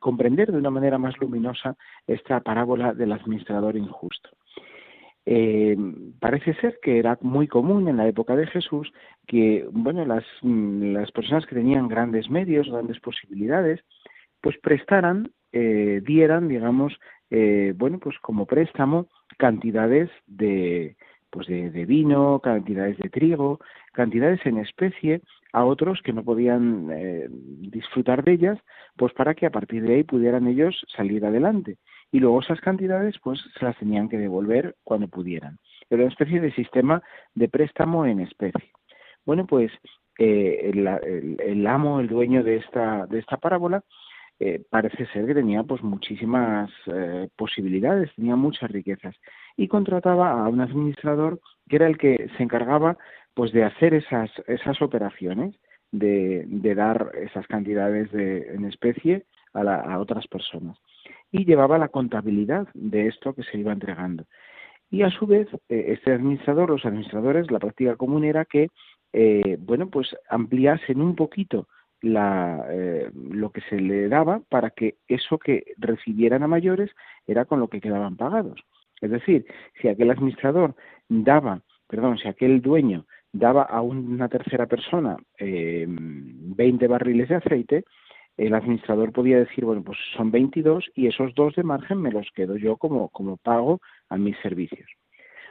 comprender 0.00 0.50
de 0.52 0.58
una 0.58 0.70
manera 0.70 0.98
más 0.98 1.16
luminosa 1.18 1.76
esta 2.06 2.40
parábola 2.40 2.92
del 2.92 3.12
administrador 3.12 3.76
injusto. 3.76 4.30
Eh, 5.24 5.76
parece 6.18 6.54
ser 6.54 6.78
que 6.82 6.98
era 6.98 7.18
muy 7.20 7.46
común 7.46 7.88
en 7.88 7.98
la 7.98 8.08
época 8.08 8.34
de 8.34 8.46
Jesús 8.46 8.90
que 9.26 9.68
bueno 9.70 10.04
las, 10.06 10.24
las 10.42 11.12
personas 11.12 11.46
que 11.46 11.54
tenían 11.54 11.86
grandes 11.86 12.28
medios, 12.30 12.68
grandes 12.68 12.98
posibilidades, 12.98 13.80
pues 14.40 14.58
prestaran, 14.58 15.30
eh, 15.52 16.00
dieran, 16.04 16.48
digamos, 16.48 16.98
bueno, 17.30 17.98
pues 17.98 18.18
como 18.20 18.46
préstamo 18.46 19.06
cantidades 19.36 20.08
de, 20.26 20.96
pues 21.30 21.46
de, 21.46 21.84
vino, 21.86 22.40
cantidades 22.40 22.96
de 22.98 23.10
trigo, 23.10 23.60
cantidades 23.92 24.44
en 24.46 24.58
especie 24.58 25.20
a 25.52 25.64
otros 25.64 26.00
que 26.02 26.12
no 26.12 26.24
podían 26.24 26.88
eh, 26.92 27.26
disfrutar 27.30 28.24
de 28.24 28.32
ellas, 28.32 28.58
pues 28.96 29.12
para 29.12 29.34
que 29.34 29.46
a 29.46 29.50
partir 29.50 29.82
de 29.82 29.96
ahí 29.96 30.04
pudieran 30.04 30.46
ellos 30.46 30.84
salir 30.94 31.24
adelante. 31.24 31.76
Y 32.10 32.20
luego 32.20 32.40
esas 32.40 32.60
cantidades 32.60 33.18
pues 33.22 33.40
se 33.58 33.64
las 33.64 33.76
tenían 33.78 34.08
que 34.08 34.18
devolver 34.18 34.76
cuando 34.84 35.08
pudieran. 35.08 35.58
Era 35.90 36.02
una 36.02 36.12
especie 36.12 36.40
de 36.40 36.52
sistema 36.52 37.02
de 37.34 37.48
préstamo 37.48 38.06
en 38.06 38.20
especie. 38.20 38.72
Bueno, 39.24 39.46
pues 39.46 39.70
eh, 40.18 40.70
el, 40.72 41.66
amo, 41.66 42.00
el 42.00 42.08
dueño 42.08 42.42
de 42.42 42.56
esta, 42.56 43.06
de 43.06 43.18
esta 43.18 43.36
parábola, 43.36 43.82
eh, 44.40 44.62
parece 44.70 45.06
ser 45.06 45.26
que 45.26 45.34
tenía 45.34 45.64
pues 45.64 45.82
muchísimas 45.82 46.70
posibilidades, 47.36 48.14
tenía 48.14 48.36
muchas 48.36 48.70
riquezas 48.70 49.14
y 49.58 49.66
contrataba 49.66 50.30
a 50.30 50.48
un 50.48 50.60
administrador 50.60 51.40
que 51.68 51.76
era 51.76 51.88
el 51.88 51.98
que 51.98 52.30
se 52.36 52.42
encargaba 52.44 52.96
pues 53.34 53.52
de 53.52 53.64
hacer 53.64 53.92
esas, 53.92 54.30
esas 54.46 54.80
operaciones, 54.80 55.54
de, 55.90 56.44
de 56.46 56.74
dar 56.74 57.10
esas 57.20 57.46
cantidades 57.48 58.10
de, 58.12 58.54
en 58.54 58.64
especie 58.64 59.24
a, 59.52 59.60
a 59.60 59.98
otras 59.98 60.28
personas. 60.28 60.78
Y 61.32 61.44
llevaba 61.44 61.76
la 61.76 61.88
contabilidad 61.88 62.68
de 62.72 63.08
esto 63.08 63.34
que 63.34 63.42
se 63.42 63.58
iba 63.58 63.72
entregando. 63.72 64.24
Y 64.90 65.02
a 65.02 65.10
su 65.10 65.26
vez, 65.26 65.48
eh, 65.68 65.86
este 65.88 66.12
administrador, 66.12 66.70
los 66.70 66.86
administradores, 66.86 67.50
la 67.50 67.58
práctica 67.58 67.96
común 67.96 68.24
era 68.24 68.44
que, 68.44 68.68
eh, 69.12 69.56
bueno, 69.58 69.90
pues 69.90 70.16
ampliasen 70.30 71.00
un 71.00 71.16
poquito 71.16 71.66
la, 72.00 72.64
eh, 72.70 73.10
lo 73.12 73.50
que 73.50 73.60
se 73.62 73.80
le 73.80 74.08
daba 74.08 74.40
para 74.48 74.70
que 74.70 74.98
eso 75.08 75.36
que 75.38 75.74
recibieran 75.78 76.44
a 76.44 76.48
mayores 76.48 76.90
era 77.26 77.44
con 77.44 77.58
lo 77.58 77.66
que 77.68 77.80
quedaban 77.80 78.16
pagados. 78.16 78.62
Es 79.00 79.10
decir, 79.10 79.46
si 79.80 79.88
aquel 79.88 80.10
administrador 80.10 80.74
daba, 81.08 81.62
perdón, 81.86 82.18
si 82.18 82.28
aquel 82.28 82.60
dueño 82.60 83.06
daba 83.32 83.62
a 83.62 83.80
una 83.82 84.28
tercera 84.28 84.66
persona 84.66 85.16
eh, 85.38 85.86
20 85.88 86.86
barriles 86.86 87.28
de 87.28 87.36
aceite, 87.36 87.84
el 88.36 88.54
administrador 88.54 89.12
podía 89.12 89.38
decir, 89.38 89.64
bueno, 89.64 89.82
pues 89.82 89.98
son 90.16 90.30
22 90.30 90.90
y 90.94 91.08
esos 91.08 91.34
dos 91.34 91.54
de 91.56 91.64
margen 91.64 92.00
me 92.00 92.12
los 92.12 92.30
quedo 92.34 92.56
yo 92.56 92.76
como, 92.76 93.08
como 93.08 93.36
pago 93.36 93.80
a 94.08 94.16
mis 94.16 94.36
servicios. 94.38 94.88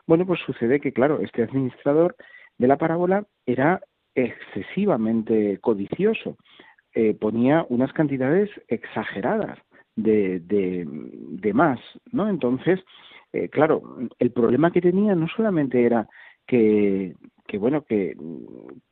Bueno, 0.08 0.26
pues 0.26 0.40
sucede 0.40 0.80
que, 0.80 0.94
claro, 0.94 1.20
este 1.20 1.44
administrador 1.44 2.16
de 2.58 2.68
la 2.68 2.78
parábola 2.78 3.26
era 3.46 3.82
excesivamente 4.16 5.60
codicioso. 5.60 6.38
Eh, 6.94 7.14
ponía 7.14 7.66
unas 7.70 7.92
cantidades 7.92 8.50
exageradas 8.70 9.60
de, 9.98 10.40
de, 10.40 11.54
más, 11.54 11.80
¿no? 12.12 12.30
Entonces, 12.30 12.80
eh, 13.34 13.50
claro, 13.50 13.82
el 14.20 14.32
problema 14.32 14.72
que 14.72 14.82
tenía 14.82 15.16
no 15.16 15.28
solamente 15.28 15.84
era 15.84 16.08
que, 16.46 17.16
que 17.48 17.58
bueno, 17.58 17.82
que, 17.84 18.16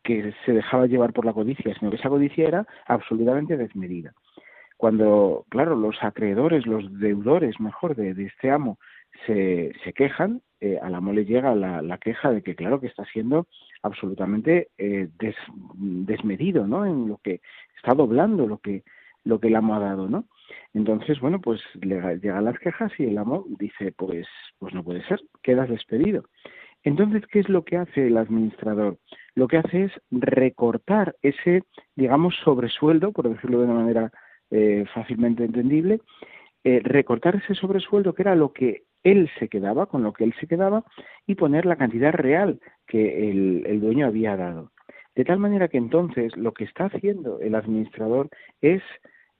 que 0.03 0.33
se 0.45 0.51
dejaba 0.51 0.87
llevar 0.87 1.13
por 1.13 1.25
la 1.25 1.33
codicia, 1.33 1.73
sino 1.77 1.91
que 1.91 1.97
esa 1.97 2.09
codicia 2.09 2.47
era 2.47 2.67
absolutamente 2.87 3.55
desmedida. 3.55 4.13
Cuando, 4.77 5.45
claro, 5.49 5.75
los 5.75 5.95
acreedores, 6.03 6.65
los 6.65 6.99
deudores, 6.99 7.59
mejor, 7.59 7.95
de, 7.95 8.13
de 8.13 8.25
este 8.25 8.51
amo, 8.51 8.77
se, 9.25 9.71
se 9.83 9.93
quejan, 9.93 10.41
eh, 10.59 10.77
al 10.81 10.95
amo 10.95 11.13
le 11.13 11.23
llega 11.23 11.55
la, 11.55 11.81
la, 11.81 11.97
queja 11.97 12.31
de 12.31 12.41
que, 12.41 12.55
claro, 12.55 12.81
que 12.81 12.87
está 12.87 13.05
siendo 13.05 13.47
absolutamente 13.83 14.69
eh, 14.77 15.07
desmedido, 15.75 16.67
¿no? 16.67 16.85
En 16.85 17.07
lo 17.07 17.19
que 17.23 17.39
está 17.77 17.93
doblando 17.93 18.47
lo 18.47 18.57
que 18.57 18.83
lo 19.25 19.39
que 19.39 19.47
el 19.47 19.55
amo 19.55 19.75
ha 19.75 19.79
dado, 19.79 20.07
¿no? 20.07 20.25
Entonces, 20.73 21.19
bueno, 21.19 21.41
pues 21.41 21.61
le 21.81 21.99
llegan 22.19 22.45
las 22.45 22.57
quejas 22.59 22.91
y 22.97 23.05
el 23.05 23.17
amo 23.17 23.45
dice, 23.59 23.91
pues, 23.91 24.27
pues 24.59 24.73
no 24.73 24.83
puede 24.83 25.03
ser, 25.05 25.19
quedas 25.41 25.67
despedido. 25.67 26.23
Entonces, 26.83 27.23
¿qué 27.31 27.39
es 27.39 27.49
lo 27.49 27.65
que 27.65 27.77
hace 27.77 28.07
el 28.07 28.17
administrador? 28.17 28.99
Lo 29.33 29.47
que 29.47 29.57
hace 29.57 29.85
es 29.85 29.91
recortar 30.11 31.15
ese, 31.23 31.63
digamos, 31.95 32.35
sobresueldo, 32.43 33.11
por 33.11 33.27
decirlo 33.27 33.59
de 33.59 33.65
una 33.65 33.73
manera 33.73 34.11
eh, 34.51 34.85
fácilmente 34.93 35.43
entendible, 35.43 36.01
eh, 36.63 36.81
recortar 36.83 37.35
ese 37.35 37.55
sobresueldo 37.55 38.13
que 38.13 38.21
era 38.21 38.35
lo 38.35 38.53
que 38.53 38.83
él 39.03 39.29
se 39.39 39.49
quedaba, 39.49 39.87
con 39.87 40.03
lo 40.03 40.13
que 40.13 40.23
él 40.23 40.35
se 40.39 40.47
quedaba, 40.47 40.83
y 41.25 41.35
poner 41.35 41.65
la 41.65 41.75
cantidad 41.75 42.13
real 42.13 42.59
que 42.85 43.29
el, 43.31 43.63
el 43.65 43.81
dueño 43.81 44.05
había 44.05 44.37
dado. 44.37 44.71
De 45.15 45.23
tal 45.23 45.39
manera 45.39 45.69
que 45.69 45.77
entonces 45.77 46.35
lo 46.35 46.53
que 46.53 46.65
está 46.65 46.85
haciendo 46.85 47.39
el 47.39 47.55
administrador 47.55 48.29
es 48.61 48.83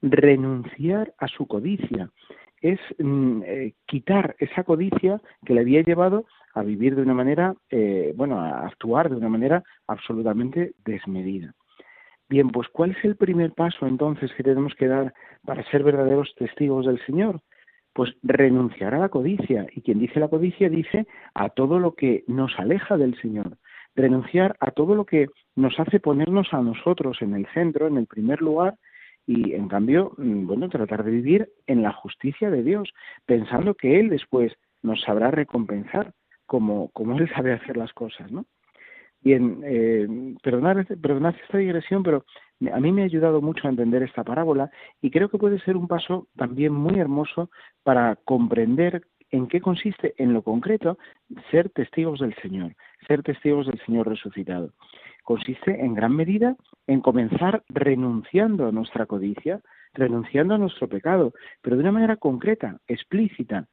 renunciar 0.02 1.14
a 1.18 1.28
su 1.28 1.46
codicia, 1.46 2.10
es 2.60 2.80
mm, 2.98 3.42
eh, 3.44 3.74
quitar 3.86 4.34
esa 4.38 4.64
codicia 4.64 5.20
que 5.44 5.54
le 5.54 5.60
había 5.60 5.82
llevado 5.82 6.26
a 6.54 6.62
vivir 6.62 6.96
de 6.96 7.02
una 7.02 7.14
manera, 7.14 7.54
eh, 7.70 8.12
bueno, 8.16 8.40
a 8.40 8.66
actuar 8.66 9.10
de 9.10 9.16
una 9.16 9.28
manera 9.28 9.62
absolutamente 9.86 10.72
desmedida. 10.84 11.54
Bien, 12.28 12.48
pues 12.50 12.68
¿cuál 12.68 12.90
es 12.90 13.04
el 13.04 13.16
primer 13.16 13.52
paso 13.52 13.86
entonces 13.86 14.32
que 14.34 14.42
tenemos 14.42 14.74
que 14.74 14.88
dar 14.88 15.14
para 15.44 15.62
ser 15.70 15.84
verdaderos 15.84 16.34
testigos 16.34 16.86
del 16.86 16.98
Señor? 17.06 17.40
Pues 17.92 18.14
renunciar 18.22 18.94
a 18.94 18.98
la 18.98 19.10
codicia. 19.10 19.66
Y 19.72 19.82
quien 19.82 20.00
dice 20.00 20.18
la 20.18 20.28
codicia 20.28 20.68
dice 20.68 21.06
a 21.34 21.50
todo 21.50 21.78
lo 21.78 21.94
que 21.94 22.24
nos 22.26 22.58
aleja 22.58 22.96
del 22.96 23.16
Señor. 23.20 23.58
Renunciar 23.94 24.56
a 24.60 24.72
todo 24.72 24.94
lo 24.94 25.04
que 25.06 25.28
nos 25.54 25.78
hace 25.78 26.00
ponernos 26.00 26.52
a 26.52 26.60
nosotros 26.62 27.22
en 27.22 27.34
el 27.34 27.46
centro, 27.54 27.86
en 27.86 27.96
el 27.96 28.06
primer 28.06 28.42
lugar, 28.42 28.76
y 29.26 29.54
en 29.54 29.68
cambio, 29.68 30.12
mm, 30.16 30.46
bueno, 30.46 30.68
tratar 30.68 31.04
de 31.04 31.10
vivir 31.10 31.48
en 31.66 31.82
la 31.82 31.92
justicia 31.92 32.50
de 32.50 32.62
Dios, 32.62 32.92
pensando 33.26 33.74
que 33.74 33.98
Él 33.98 34.08
después 34.08 34.52
nos 34.82 35.00
sabrá 35.02 35.30
recompensar 35.30 36.12
como, 36.46 36.90
como 36.90 37.18
Él 37.18 37.28
sabe 37.34 37.52
hacer 37.52 37.76
las 37.76 37.92
cosas, 37.92 38.30
¿no? 38.30 38.46
Bien, 39.20 39.60
eh, 39.64 40.06
perdonad, 40.40 40.78
esta 40.78 41.58
digresión, 41.58 42.04
pero 42.04 42.24
a 42.72 42.78
mí 42.78 42.92
me 42.92 43.02
ha 43.02 43.06
ayudado 43.06 43.40
mucho 43.40 43.66
a 43.66 43.70
entender 43.70 44.04
esta 44.04 44.22
parábola 44.22 44.70
y 45.02 45.10
creo 45.10 45.28
que 45.28 45.38
puede 45.38 45.58
ser 45.60 45.76
un 45.76 45.88
paso 45.88 46.28
también 46.36 46.72
muy 46.72 47.00
hermoso 47.00 47.50
para 47.82 48.14
comprender 48.24 49.02
en 49.32 49.48
qué 49.48 49.60
consiste 49.60 50.14
en 50.18 50.32
lo 50.32 50.42
concreto 50.42 50.98
ser 51.50 51.70
testigos 51.70 52.20
del 52.20 52.36
Señor, 52.36 52.76
ser 53.08 53.24
testigos 53.24 53.66
del 53.66 53.80
Señor 53.84 54.08
resucitado. 54.08 54.70
Consiste 55.26 55.84
en 55.84 55.94
gran 55.94 56.14
medida 56.14 56.54
en 56.86 57.00
comenzar 57.00 57.64
renunciando 57.68 58.68
a 58.68 58.70
nuestra 58.70 59.06
codicia, 59.06 59.60
renunciando 59.92 60.54
a 60.54 60.58
nuestro 60.58 60.88
pecado, 60.88 61.32
pero 61.62 61.74
de 61.74 61.82
una 61.82 61.90
manera 61.90 62.16
concreta, 62.16 62.78
explícita, 62.86 63.66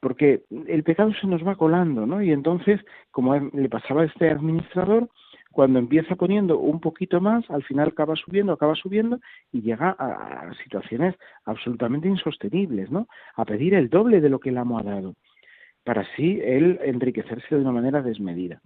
porque 0.00 0.42
el 0.66 0.82
pecado 0.82 1.12
se 1.14 1.28
nos 1.28 1.46
va 1.46 1.54
colando, 1.54 2.06
¿no? 2.06 2.24
Y 2.24 2.32
entonces, 2.32 2.80
como 3.12 3.36
le 3.36 3.68
pasaba 3.68 4.02
a 4.02 4.06
este 4.06 4.28
administrador, 4.30 5.08
cuando 5.52 5.78
empieza 5.78 6.16
poniendo 6.16 6.58
un 6.58 6.80
poquito 6.80 7.20
más, 7.20 7.48
al 7.52 7.62
final 7.62 7.90
acaba 7.90 8.16
subiendo, 8.16 8.52
acaba 8.52 8.74
subiendo 8.74 9.20
y 9.52 9.62
llega 9.62 9.90
a, 9.90 10.52
situaciones 10.64 11.14
absolutamente 11.44 12.08
insostenibles, 12.08 12.90
¿no? 12.90 13.06
A 13.36 13.44
pedir 13.44 13.74
el 13.74 13.88
doble 13.88 14.20
de 14.20 14.28
lo 14.28 14.40
que 14.40 14.48
el 14.48 14.58
amo 14.58 14.76
ha 14.76 14.82
dado, 14.82 15.14
para 15.84 16.00
así 16.00 16.40
él 16.42 16.80
enriquecerse 16.82 17.54
de 17.54 17.60
una 17.60 17.70
manera 17.70 18.02
desmedida. 18.02 18.60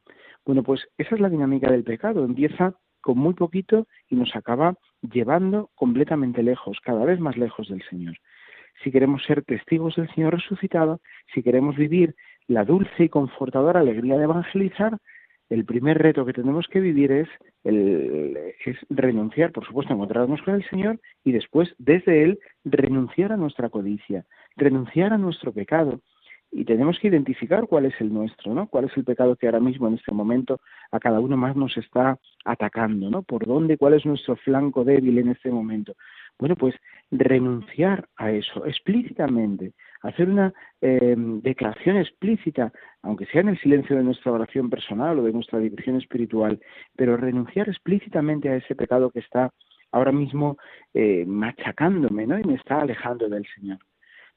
Bueno, 0.45 0.63
pues 0.63 0.87
esa 0.99 1.15
es 1.15 1.21
la 1.21 1.29
dinámica 1.29 1.71
del 1.71 1.85
pecado, 1.85 2.25
empieza 2.25 2.75
con 3.01 3.19
muy 3.19 3.35
poquito 3.35 3.87
y 4.09 4.17
nos 4.17 4.35
acaba 4.37 4.75
llevando 5.01 5.71
completamente 5.75 6.43
lejos, 6.43 6.79
cada 6.83 7.05
vez 7.05 7.19
más 7.21 7.37
lejos 7.37 7.69
del 7.69 7.83
Señor 7.89 8.17
si 8.83 8.91
queremos 8.91 9.23
ser 9.25 9.43
testigos 9.45 9.97
del 9.97 10.13
Señor 10.15 10.35
resucitado, 10.35 11.01
si 11.35 11.43
queremos 11.43 11.77
vivir 11.77 12.15
la 12.47 12.65
dulce 12.65 13.05
y 13.05 13.09
confortadora 13.09 13.81
alegría 13.81 14.17
de 14.17 14.25
evangelizar, 14.25 14.99
el 15.49 15.65
primer 15.65 15.99
reto 15.99 16.25
que 16.25 16.33
tenemos 16.33 16.67
que 16.69 16.81
vivir 16.81 17.11
es, 17.11 17.29
el, 17.65 18.39
renunciar, 18.89 19.51
por 19.53 19.67
supuesto, 19.67 19.93
encontrarnos 19.93 20.41
con 20.43 20.55
el 20.55 20.69
Señor 20.69 21.01
y 21.25 21.33
después, 21.33 21.75
desde 21.79 22.23
Él, 22.23 22.39
renunciar 22.65 23.33
a 23.33 23.37
nuestra 23.37 23.69
codicia, 23.69 24.25
renunciar 24.57 25.13
a 25.13 25.19
nuestro 25.19 25.53
pecado. 25.53 26.01
Y 26.53 26.65
tenemos 26.65 26.99
que 26.99 27.09
identificar 27.09 27.67
cuál 27.69 27.87
es 27.87 27.95
el 28.01 28.13
nuestro, 28.13 28.55
¿no? 28.55 28.67
Cuál 28.67 28.87
es 28.87 28.97
el 28.97 29.05
pecado 29.05 29.37
que 29.37 29.47
ahora 29.47 29.61
mismo, 29.61 29.87
en 29.87 29.95
este 29.95 30.13
momento, 30.13 30.61
a 30.91 30.99
cada 30.99 31.21
uno 31.21 31.37
más 31.37 31.55
nos 31.55 31.77
está 31.77 32.19
atacando, 32.45 33.09
¿no? 33.09 33.23
Por 33.23 33.47
dónde, 33.47 33.79
cuál 33.79 33.95
es 33.95 34.05
nuestro 34.05 34.37
flanco 34.37 34.85
débil 34.85 35.19
en 35.19 35.29
este 35.29 35.51
momento. 35.51 35.95
Bueno, 36.39 36.57
pues 36.57 36.75
renunciar 37.11 38.09
a 38.17 38.31
eso 38.33 38.65
explícitamente, 38.67 39.75
hacer 40.03 40.29
una 40.29 40.53
eh, 40.81 41.15
declaración 41.17 41.99
explícita, 41.99 42.73
aunque 43.03 43.27
sea 43.27 43.43
en 43.43 43.51
el 43.51 43.59
silencio 43.61 43.97
de 43.97 44.05
nuestra 44.05 44.33
oración 44.33 44.71
personal 44.71 45.19
o 45.19 45.23
de 45.23 45.33
nuestra 45.33 45.59
dirección 45.59 45.97
espiritual, 45.97 46.59
pero 46.97 47.17
renunciar 47.17 47.69
explícitamente 47.69 48.49
a 48.49 48.57
ese 48.57 48.75
pecado 48.75 49.11
que 49.11 49.21
está 49.21 49.53
ahora 49.93 50.13
mismo 50.13 50.57
eh, 50.95 51.25
machacándome 51.27 52.27
¿no? 52.27 52.39
y 52.39 52.45
me 52.45 52.55
está 52.55 52.81
alejando 52.81 53.29
del 53.29 53.47
Señor. 53.55 53.79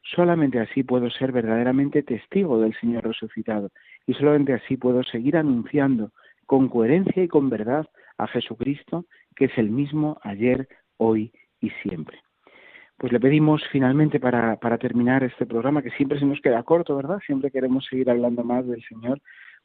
Solamente 0.04 0.60
así 0.60 0.84
puedo 0.84 1.10
ser 1.10 1.32
verdaderamente 1.32 2.04
testigo 2.04 2.60
del 2.60 2.76
Señor 2.80 3.06
resucitado 3.06 3.70
y 4.06 4.13
solamente 4.13 4.54
así 4.54 4.78
puedo 4.78 5.02
seguir 5.04 5.38
anunciando 5.38 6.12
con 6.46 6.68
coherencia 6.68 7.24
y 7.24 7.28
con 7.28 7.50
verdad 7.50 7.88
a 8.18 8.28
Jesucristo, 8.28 9.06
que 9.36 9.46
es 9.46 9.58
el 9.58 9.70
mismo 9.70 10.20
ayer, 10.24 10.68
hoy 10.98 11.32
y 11.62 11.70
siempre. 11.82 12.20
Pues 12.98 13.12
le 13.12 13.20
pedimos 13.20 13.63
finalmente 13.72 14.20
para, 14.20 14.58
para 14.58 14.78
terminar 14.78 15.24
este 15.24 15.46
programa, 15.46 15.82
que 15.82 15.89
siempre 15.92 16.20
se 16.20 16.26
nos 16.26 16.42
queda 16.42 16.63
corto, 16.63 16.96
¿verdad? 16.96 17.20
Siempre 17.26 17.50
queremos 17.50 17.86
seguir 17.86 18.10
hablando 18.10 18.44
más 18.44 18.68
del 18.68 18.84
Señor. 18.84 19.20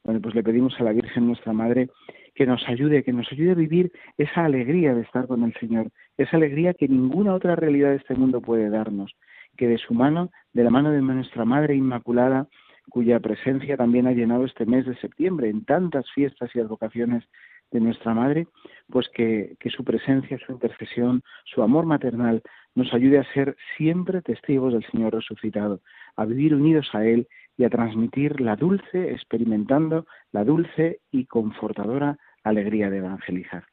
Bueno, 0.05 0.21
pues 0.21 0.35
le 0.35 0.43
pedimos 0.43 0.79
a 0.81 0.85
la 0.85 0.93
Virgen 0.93 1.27
nuestra 1.27 1.53
Madre 1.53 1.91
que 2.35 2.47
nos 2.47 2.67
ayude, 2.69 3.03
que 3.03 3.13
nos 3.13 3.31
ayude 3.33 3.51
a 3.51 3.55
vivir 3.55 3.93
esa 4.17 4.45
alegría 4.45 4.95
de 4.95 5.03
estar 5.03 5.27
con 5.27 5.43
el 5.43 5.53
Señor, 5.55 5.91
esa 6.17 6.37
alegría 6.37 6.73
que 6.73 6.89
ninguna 6.89 7.35
otra 7.35 7.57
realidad 7.57 7.91
de 7.91 7.97
este 7.97 8.15
mundo 8.15 8.41
puede 8.41 8.71
darnos, 8.71 9.15
que 9.59 9.69
de 9.69 9.77
su 9.77 9.93
mano, 9.93 10.31
de 10.55 10.65
la 10.65 10.71
mano 10.71 10.91
de 10.91 11.03
nuestra 11.03 11.45
Madre 11.45 11.75
Inmaculada, 11.75 12.47
cuya 12.89 13.21
presencia 13.21 13.77
también 13.77 14.07
ha 14.07 14.13
llenado 14.13 14.47
este 14.47 14.65
mes 14.65 14.87
de 14.87 14.97
septiembre 14.97 15.51
en 15.51 15.67
tantas 15.67 16.11
fiestas 16.13 16.49
y 16.55 16.61
advocaciones 16.61 17.25
de 17.71 17.81
nuestra 17.81 18.15
Madre, 18.15 18.47
pues 18.89 19.11
que, 19.11 19.57
que, 19.61 19.69
su 19.69 19.85
presencia, 19.85 20.39
su 20.39 20.53
intercesión, 20.53 21.23
su 21.45 21.63
amor 21.63 21.85
maternal 21.85 22.41
nos 22.75 22.95
ayude 22.95 23.19
a 23.19 23.33
ser 23.35 23.57
siempre 23.77 24.23
testigos 24.23 24.73
del 24.73 24.87
Señor 24.91 25.13
resucitado, 25.13 25.81
a 26.17 26.25
vivir 26.25 26.55
unidos 26.55 26.89
a 26.95 27.05
Él 27.05 27.29
y 27.59 27.65
a 27.65 27.69
transmitir 27.69 28.41
la 28.41 28.57
dulce, 28.57 29.11
experimentando 29.13 30.07
la 30.33 30.45
dulce 30.45 31.01
y 31.11 31.27
confortadora 31.27 32.17
alegría 32.43 32.89
de 32.89 32.99
evangelizar. 32.99 33.65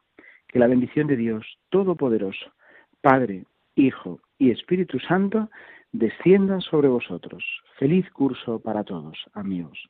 Que 0.47 0.59
la 0.59 0.67
bendición 0.67 1.07
de 1.07 1.15
Dios 1.15 1.59
Todopoderoso, 1.69 2.51
Padre, 3.01 3.45
Hijo 3.75 4.19
y 4.37 4.51
Espíritu 4.51 4.99
Santo, 4.99 5.49
descienda 5.91 6.59
sobre 6.61 6.87
vosotros. 6.87 7.43
Feliz 7.77 8.09
curso 8.11 8.59
para 8.59 8.83
todos, 8.83 9.17
amigos. 9.33 9.89